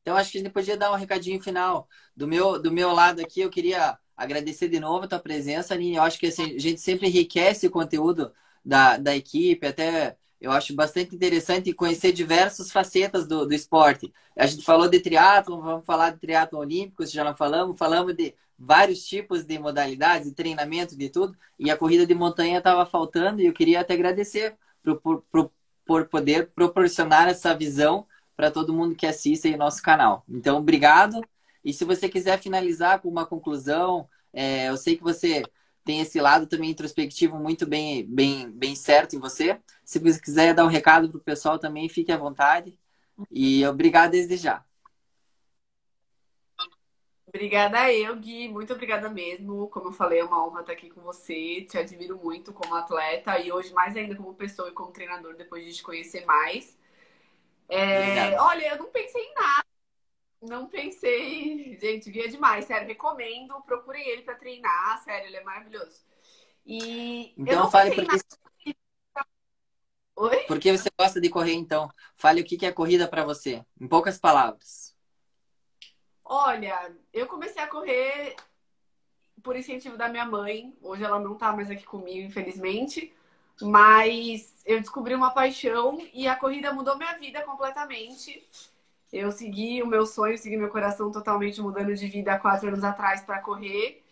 [0.02, 1.88] Então, acho que a gente podia dar um recadinho final.
[2.14, 5.96] Do meu, do meu lado aqui, eu queria agradecer de novo a tua presença, Aline.
[5.96, 8.32] Eu acho que assim, a gente sempre enriquece o conteúdo
[8.64, 14.12] da, da equipe, até eu acho bastante interessante conhecer diversas facetas do, do esporte.
[14.36, 18.34] A gente falou de triatlo, vamos falar de triatlo olímpico, já não falamos, falamos de
[18.58, 21.36] vários tipos de modalidades, de treinamento, de tudo.
[21.58, 25.50] E a corrida de montanha estava faltando e eu queria até agradecer por, por,
[25.84, 28.06] por, poder proporcionar essa visão
[28.36, 30.24] para todo mundo que assiste o nosso canal.
[30.28, 31.20] Então, obrigado.
[31.64, 35.42] E se você quiser finalizar com uma conclusão, é, eu sei que você
[35.84, 39.58] tem esse lado também introspectivo muito bem, bem, bem certo em você.
[39.86, 42.76] Se você quiser dar um recado para o pessoal também, fique à vontade.
[43.30, 44.64] E obrigado desde já.
[47.28, 48.48] Obrigada eu, Gui.
[48.48, 49.68] Muito obrigada mesmo.
[49.68, 51.62] Como eu falei, é uma honra estar aqui com você.
[51.70, 55.64] Te admiro muito como atleta e hoje mais ainda como pessoa e como treinador, depois
[55.64, 56.76] de te conhecer mais.
[57.68, 59.66] É, olha, eu não pensei em nada.
[60.42, 61.78] Não pensei.
[61.80, 62.64] Gente, Gui é demais.
[62.64, 63.54] Sério, recomendo.
[63.64, 65.00] Procurem ele para treinar.
[65.04, 66.04] Sério, ele é maravilhoso.
[66.66, 68.18] E então fale porque...
[70.16, 70.44] Oi?
[70.48, 71.90] Porque você gosta de correr, então.
[72.14, 74.96] Fale o que é corrida para você, em poucas palavras.
[76.24, 78.34] Olha, eu comecei a correr
[79.42, 80.76] por incentivo da minha mãe.
[80.82, 83.14] Hoje ela não tá mais aqui comigo, infelizmente.
[83.60, 88.46] Mas eu descobri uma paixão e a corrida mudou minha vida completamente.
[89.12, 92.82] Eu segui o meu sonho, segui meu coração totalmente mudando de vida há quatro anos
[92.82, 94.02] atrás para correr.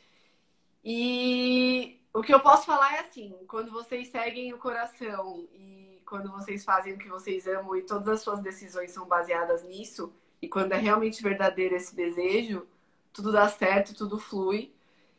[0.84, 6.30] E o que eu posso falar é assim: quando vocês seguem o coração e quando
[6.30, 10.48] vocês fazem o que vocês amam e todas as suas decisões são baseadas nisso, e
[10.48, 12.66] quando é realmente verdadeiro esse desejo,
[13.12, 14.72] tudo dá certo, tudo flui.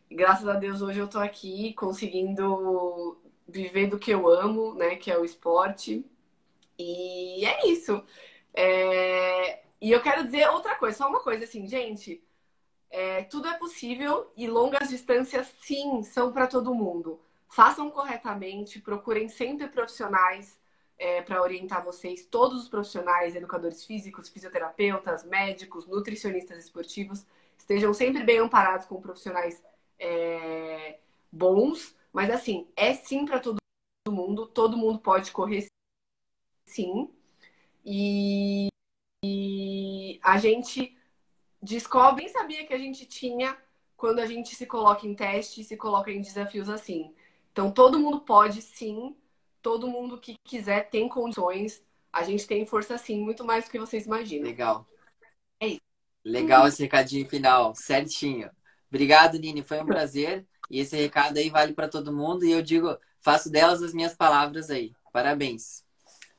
[0.09, 3.17] E graças a Deus hoje eu tô aqui conseguindo
[3.47, 4.95] viver do que eu amo, né?
[4.97, 6.05] Que é o esporte.
[6.77, 8.03] E é isso.
[8.53, 9.63] É...
[9.81, 12.21] E eu quero dizer outra coisa, só uma coisa assim, gente.
[12.89, 17.19] É, tudo é possível e longas distâncias, sim, são para todo mundo.
[17.49, 20.57] Façam corretamente, procurem sempre profissionais
[20.97, 27.25] é, para orientar vocês, todos os profissionais, educadores físicos, fisioterapeutas, médicos, nutricionistas esportivos,
[27.57, 29.63] estejam sempre bem amparados com profissionais
[29.99, 30.99] é,
[31.31, 31.95] bons.
[32.13, 33.57] Mas assim, é sim para todo
[34.09, 35.67] mundo, todo mundo pode correr
[36.65, 37.09] sim.
[37.85, 38.67] E,
[39.23, 40.97] e a gente
[41.61, 43.57] descobre, nem sabia que a gente tinha
[43.97, 47.13] quando a gente se coloca em teste e se coloca em desafios assim.
[47.51, 49.15] Então, todo mundo pode sim
[49.65, 51.83] todo mundo que quiser tem condições.
[52.13, 54.45] A gente tem força sim, muito mais do que vocês imaginam.
[54.45, 54.87] Legal.
[55.59, 55.81] É isso.
[56.23, 58.51] Legal esse recadinho final, certinho.
[58.87, 59.63] Obrigado, Nini.
[59.63, 60.45] Foi um prazer.
[60.69, 62.45] E esse recado aí vale para todo mundo.
[62.45, 64.93] E eu digo, faço delas as minhas palavras aí.
[65.11, 65.83] Parabéns.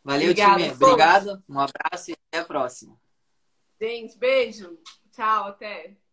[0.04, 0.70] Valeu, Obrigada, time.
[0.70, 1.42] Obrigado.
[1.48, 2.96] Um abraço e até a próxima.
[3.80, 4.78] Gente, beijo.
[5.10, 6.05] Tchau, até.